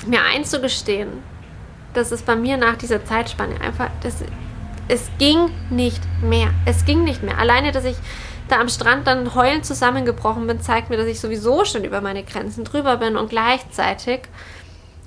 mir 0.06 0.22
einzugestehen, 0.24 1.10
dass 1.94 2.12
es 2.12 2.22
bei 2.22 2.36
mir 2.36 2.58
nach 2.58 2.76
dieser 2.76 3.04
Zeitspanne 3.04 3.60
einfach, 3.60 3.90
das, 4.04 4.24
es 4.92 5.10
ging 5.18 5.50
nicht 5.70 6.02
mehr. 6.22 6.50
Es 6.66 6.84
ging 6.84 7.06
nicht 7.06 7.24
mehr. 7.24 7.38
Alleine, 7.38 7.72
dass 7.72 7.86
ich 7.86 7.96
da 8.50 8.60
am 8.60 8.68
Strand 8.68 9.08
dann 9.08 9.34
heulend 9.34 9.66
zusammengebrochen 9.66 10.46
bin, 10.48 10.60
zeigt 10.60 10.90
mir, 10.90 10.98
dass 10.98 11.08
ich 11.08 11.22
sowieso 11.22 11.64
schon 11.64 11.86
über 11.86 12.02
meine 12.02 12.24
Grenzen 12.24 12.66
drüber 12.66 12.98
bin 12.98 13.16
und 13.16 13.30
gleichzeitig 13.30 14.24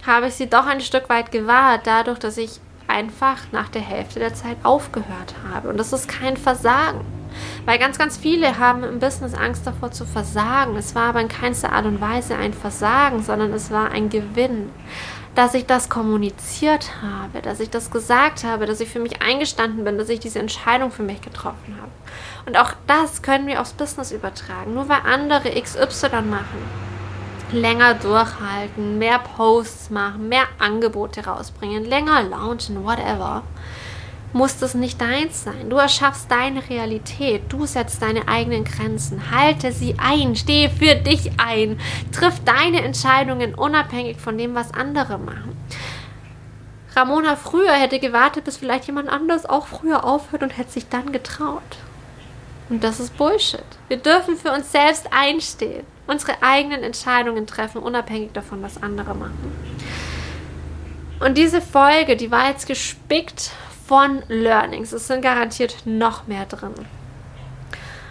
habe 0.07 0.29
ich 0.29 0.35
sie 0.35 0.49
doch 0.49 0.67
ein 0.67 0.81
Stück 0.81 1.11
weit 1.11 1.31
gewahrt, 1.31 1.83
dadurch, 1.87 2.19
dass 2.19 2.39
ich 2.39 2.61
einfach 2.87 3.37
nach 3.53 3.69
der 3.69 3.83
Hälfte 3.83 4.21
der 4.21 4.35
Zeit 4.35 4.57
aufgehört 4.63 5.35
habe. 5.53 5.69
Und 5.69 5.77
das 5.77 5.93
ist 5.93 6.09
kein 6.09 6.39
Versagen. 6.39 7.01
Weil 7.67 7.79
ganz, 7.79 7.99
ganz 7.99 8.17
viele 8.17 8.59
haben 8.59 8.85
im 8.85 9.01
Business 9.01 9.35
Angst 9.35 9.67
davor 9.67 9.91
zu 9.91 10.07
versagen. 10.07 10.77
Es 10.77 10.95
war 10.95 11.11
aber 11.11 11.21
in 11.21 11.29
keinster 11.29 11.73
Art 11.73 11.85
und 11.85 12.01
Weise 12.01 12.37
ein 12.37 12.55
Versagen, 12.55 13.23
sondern 13.23 13.53
es 13.53 13.71
war 13.71 13.91
ein 13.91 14.09
Gewinn. 14.09 14.71
Dass 15.35 15.55
ich 15.55 15.67
das 15.67 15.89
kommuniziert 15.89 16.91
habe, 17.03 17.43
dass 17.43 17.59
ich 17.59 17.69
das 17.69 17.91
gesagt 17.91 18.45
habe, 18.45 18.67
dass 18.67 18.81
ich 18.81 18.89
für 18.89 19.01
mich 19.01 19.21
eingestanden 19.21 19.85
bin, 19.85 19.99
dass 19.99 20.09
ich 20.09 20.21
diese 20.21 20.39
Entscheidung 20.39 20.93
für 20.93 21.03
mich 21.03 21.21
getroffen 21.23 21.77
habe. 21.81 21.91
Und 22.47 22.57
auch 22.57 22.73
das 22.87 23.23
können 23.23 23.47
wir 23.49 23.61
aufs 23.61 23.73
Business 23.73 24.13
übertragen. 24.13 24.75
Nur 24.75 24.89
weil 24.89 25.01
andere 25.05 25.51
XY 25.61 26.23
machen, 26.23 26.63
länger 27.51 27.95
durchhalten, 27.95 28.99
mehr 28.99 29.19
Posts 29.19 29.91
machen, 29.91 30.29
mehr 30.29 30.45
Angebote 30.59 31.25
rausbringen, 31.25 31.85
länger 31.85 32.23
launchen, 32.23 32.85
whatever, 32.85 33.43
muss 34.35 34.59
das 34.59 34.75
nicht 34.75 35.01
deins 35.01 35.45
sein. 35.45 35.71
Du 35.71 35.77
erschaffst 35.77 36.31
deine 36.31 36.69
Realität, 36.69 37.45
du 37.49 37.65
setzt 37.65 38.03
deine 38.03 38.29
eigenen 38.29 38.65
Grenzen, 38.65 39.31
halte 39.31 39.73
sie 39.73 39.95
ein, 39.99 40.37
stehe 40.37 40.69
für 40.69 40.97
dich 40.97 41.31
ein, 41.39 41.81
triff 42.13 42.41
deine 42.45 42.83
Entscheidungen 42.83 43.55
unabhängig 43.55 44.19
von 44.19 44.37
dem, 44.37 44.55
was 44.55 44.75
andere 44.75 45.19
machen. 45.19 45.57
Ramona 46.95 47.37
früher 47.37 47.73
hätte 47.73 47.99
gewartet, 47.99 48.45
bis 48.45 48.57
vielleicht 48.57 48.87
jemand 48.87 49.09
anders 49.09 49.47
auch 49.47 49.67
früher 49.67 50.05
aufhört 50.05 50.43
und 50.43 50.59
hätte 50.59 50.73
sich 50.73 50.89
dann 50.89 51.13
getraut. 51.13 51.63
Und 52.69 52.85
das 52.85 53.01
ist 53.01 53.17
Bullshit. 53.17 53.65
Wir 53.89 53.99
dürfen 53.99 54.37
für 54.37 54.53
uns 54.53 54.71
selbst 54.71 55.13
einstehen 55.13 55.87
unsere 56.07 56.43
eigenen 56.43 56.83
Entscheidungen 56.83 57.47
treffen, 57.47 57.79
unabhängig 57.79 58.33
davon, 58.33 58.63
was 58.63 58.83
andere 58.83 59.15
machen. 59.15 59.53
Und 61.21 61.39
diese 61.39 61.61
Folge, 61.61 62.17
die 62.17 62.31
war 62.31 62.51
jetzt 62.51 62.67
gespickt 62.67 63.53
von 63.87 64.23
Learnings. 64.29 64.93
Es 64.93 65.07
sind 65.07 65.23
garantiert 65.23 65.77
noch 65.85 66.27
mehr 66.27 66.47
drin. 66.47 66.75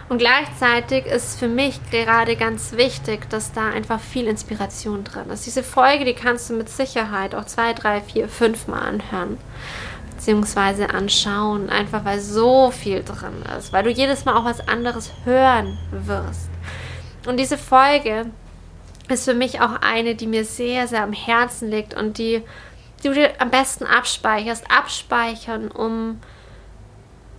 Und 0.08 0.18
gleichzeitig 0.18 1.06
ist 1.06 1.38
für 1.38 1.48
mich 1.48 1.80
gerade 1.90 2.36
ganz 2.36 2.72
wichtig, 2.72 3.28
dass 3.30 3.52
da 3.52 3.70
einfach 3.70 4.00
viel 4.00 4.26
Inspiration 4.26 5.02
drin 5.02 5.30
ist. 5.30 5.46
Diese 5.46 5.62
Folge, 5.62 6.04
die 6.04 6.14
kannst 6.14 6.50
du 6.50 6.54
mit 6.54 6.68
Sicherheit 6.68 7.34
auch 7.34 7.46
zwei, 7.46 7.72
drei, 7.72 8.00
vier, 8.02 8.28
fünf 8.28 8.68
Mal 8.68 8.80
anhören. 8.80 9.38
Beziehungsweise 10.10 10.90
anschauen, 10.90 11.70
einfach 11.70 12.04
weil 12.04 12.20
so 12.20 12.70
viel 12.70 13.02
drin 13.02 13.42
ist. 13.58 13.72
Weil 13.72 13.84
du 13.84 13.90
jedes 13.90 14.24
Mal 14.24 14.36
auch 14.36 14.44
was 14.44 14.68
anderes 14.68 15.10
hören 15.24 15.78
wirst. 15.90 16.48
Und 17.26 17.38
diese 17.38 17.58
Folge 17.58 18.26
ist 19.08 19.24
für 19.24 19.34
mich 19.34 19.60
auch 19.60 19.80
eine, 19.80 20.14
die 20.14 20.26
mir 20.26 20.44
sehr, 20.44 20.86
sehr 20.86 21.02
am 21.02 21.12
Herzen 21.12 21.70
liegt 21.70 21.94
und 21.94 22.18
die, 22.18 22.42
die 23.04 23.08
du 23.08 23.14
dir 23.14 23.32
am 23.38 23.50
besten 23.50 23.84
abspeicherst. 23.84 24.70
Abspeichern, 24.70 25.70
um 25.70 26.20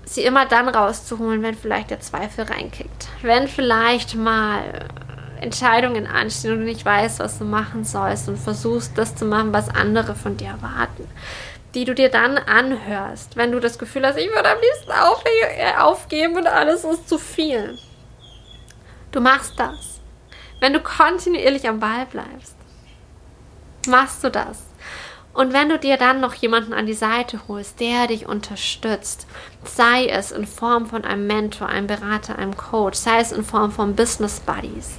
sie 0.06 0.24
immer 0.24 0.46
dann 0.46 0.70
rauszuholen, 0.70 1.42
wenn 1.42 1.56
vielleicht 1.56 1.90
der 1.90 2.00
Zweifel 2.00 2.46
reinkickt. 2.46 3.08
Wenn 3.24 3.48
vielleicht 3.48 4.16
mal 4.16 4.88
Entscheidungen 5.42 6.06
anstehen 6.06 6.54
und 6.54 6.60
du 6.60 6.66
nicht 6.66 6.86
weißt, 6.86 7.20
was 7.20 7.40
du 7.40 7.46
machen 7.46 7.84
sollst 7.84 8.30
und 8.30 8.38
versuchst, 8.38 8.98
das 8.98 9.16
zu 9.16 9.26
machen, 9.26 9.54
was 9.54 9.70
andere 9.70 10.16
von 10.16 10.38
dir 10.38 10.50
erwarten. 10.50 11.10
Die 11.74 11.84
du 11.84 11.96
dir 11.96 12.10
dann 12.10 12.38
anhörst, 12.38 13.36
wenn 13.36 13.52
du 13.52 13.60
das 13.60 13.80
Gefühl 13.80 14.06
hast, 14.06 14.18
ich 14.18 14.30
würde 14.30 14.50
am 14.50 14.58
liebsten 14.60 14.92
aufgeben 15.78 16.38
und 16.38 16.48
alles 16.48 16.84
ist 16.84 17.10
zu 17.10 17.18
viel. 17.18 17.78
Du 19.12 19.20
machst 19.20 19.60
das. 19.60 20.00
Wenn 20.62 20.74
du 20.74 20.80
kontinuierlich 20.80 21.68
am 21.68 21.80
Ball 21.80 22.06
bleibst, 22.06 22.56
machst 23.88 24.24
du 24.24 24.30
das. 24.30 24.64
Und 25.36 25.52
wenn 25.52 25.68
du 25.68 25.78
dir 25.78 25.98
dann 25.98 26.22
noch 26.22 26.34
jemanden 26.34 26.72
an 26.74 26.86
die 26.86 26.94
Seite 26.94 27.42
holst, 27.50 27.82
der 27.82 28.08
dich 28.08 28.26
unterstützt, 28.26 29.28
sei 29.66 30.08
es 30.08 30.32
in 30.32 30.48
Form 30.48 30.86
von 30.86 31.04
einem 31.04 31.28
Mentor, 31.28 31.68
einem 31.68 31.88
Berater, 31.88 32.40
einem 32.40 32.56
Coach, 32.56 32.98
sei 32.98 33.20
es 33.20 33.34
in 33.34 33.44
Form 33.44 33.72
von 33.72 33.98
Business 33.98 34.40
Buddies, 34.40 34.98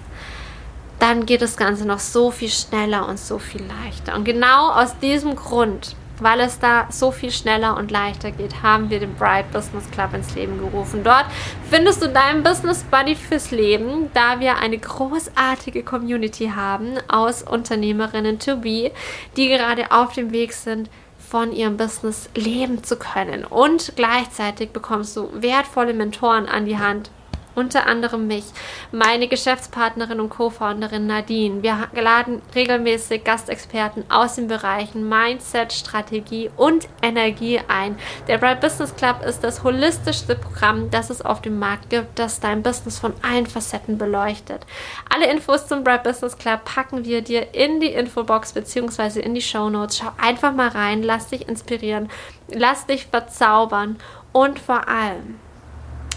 dann 0.98 1.24
geht 1.24 1.40
das 1.40 1.56
Ganze 1.56 1.86
noch 1.86 2.00
so 2.00 2.30
viel 2.30 2.50
schneller 2.50 3.08
und 3.08 3.18
so 3.18 3.38
viel 3.38 3.62
leichter. 3.62 4.14
Und 4.14 4.24
genau 4.24 4.70
aus 4.72 4.98
diesem 4.98 5.36
Grund 5.36 5.96
weil 6.20 6.40
es 6.40 6.58
da 6.58 6.86
so 6.90 7.10
viel 7.10 7.30
schneller 7.30 7.76
und 7.76 7.90
leichter 7.90 8.30
geht, 8.30 8.62
haben 8.62 8.90
wir 8.90 9.00
den 9.00 9.14
Bright 9.14 9.50
Business 9.52 9.90
Club 9.90 10.14
ins 10.14 10.34
Leben 10.34 10.58
gerufen. 10.58 11.02
Dort 11.04 11.26
findest 11.70 12.02
du 12.02 12.08
deinen 12.08 12.42
Business 12.42 12.84
Buddy 12.84 13.14
fürs 13.14 13.50
Leben, 13.50 14.10
da 14.14 14.40
wir 14.40 14.58
eine 14.58 14.78
großartige 14.78 15.82
Community 15.82 16.52
haben 16.54 16.94
aus 17.08 17.42
Unternehmerinnen 17.42 18.38
to 18.38 18.56
be, 18.56 18.92
die 19.36 19.48
gerade 19.48 19.90
auf 19.90 20.12
dem 20.12 20.32
Weg 20.32 20.52
sind, 20.52 20.88
von 21.18 21.52
ihrem 21.52 21.76
Business 21.76 22.30
leben 22.34 22.84
zu 22.84 22.96
können. 22.96 23.44
Und 23.44 23.94
gleichzeitig 23.96 24.70
bekommst 24.70 25.16
du 25.16 25.28
wertvolle 25.34 25.92
Mentoren 25.92 26.46
an 26.46 26.66
die 26.66 26.78
Hand, 26.78 27.10
unter 27.56 27.86
anderem 27.86 28.26
mich, 28.26 28.44
meine 28.92 29.26
Geschäftspartnerin 29.26 30.20
und 30.20 30.28
Co-Founderin 30.28 31.06
Nadine. 31.06 31.62
Wir 31.62 31.88
laden 31.94 32.42
regelmäßig 32.54 33.24
Gastexperten 33.24 34.04
aus 34.10 34.36
den 34.36 34.46
Bereichen 34.46 35.08
Mindset, 35.08 35.72
Strategie 35.72 36.50
und 36.56 36.86
Energie 37.02 37.60
ein. 37.66 37.98
Der 38.28 38.38
Bright 38.38 38.60
Business 38.60 38.94
Club 38.94 39.24
ist 39.24 39.42
das 39.42 39.64
holistischste 39.64 40.36
Programm, 40.36 40.90
das 40.90 41.10
es 41.10 41.22
auf 41.22 41.40
dem 41.40 41.58
Markt 41.58 41.90
gibt, 41.90 42.18
das 42.18 42.40
dein 42.40 42.62
Business 42.62 42.98
von 42.98 43.14
allen 43.22 43.46
Facetten 43.46 43.98
beleuchtet. 43.98 44.66
Alle 45.12 45.30
Infos 45.30 45.66
zum 45.66 45.82
Bright 45.82 46.04
Business 46.04 46.36
Club 46.36 46.64
packen 46.64 47.04
wir 47.04 47.22
dir 47.22 47.54
in 47.54 47.80
die 47.80 47.92
Infobox 47.92 48.52
bzw. 48.52 49.20
in 49.20 49.34
die 49.34 49.40
Show 49.40 49.70
Notes. 49.70 49.98
Schau 49.98 50.12
einfach 50.18 50.52
mal 50.52 50.68
rein, 50.68 51.02
lass 51.02 51.28
dich 51.28 51.48
inspirieren, 51.48 52.10
lass 52.48 52.86
dich 52.86 53.06
verzaubern 53.06 53.96
und 54.32 54.58
vor 54.58 54.86
allem 54.88 55.40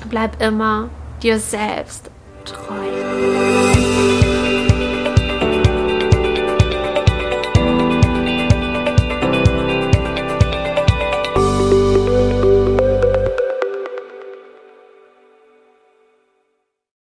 bleib 0.09 0.41
immer 0.41 0.89
dir 1.19 1.39
selbst 1.39 2.09
treu. 2.45 4.58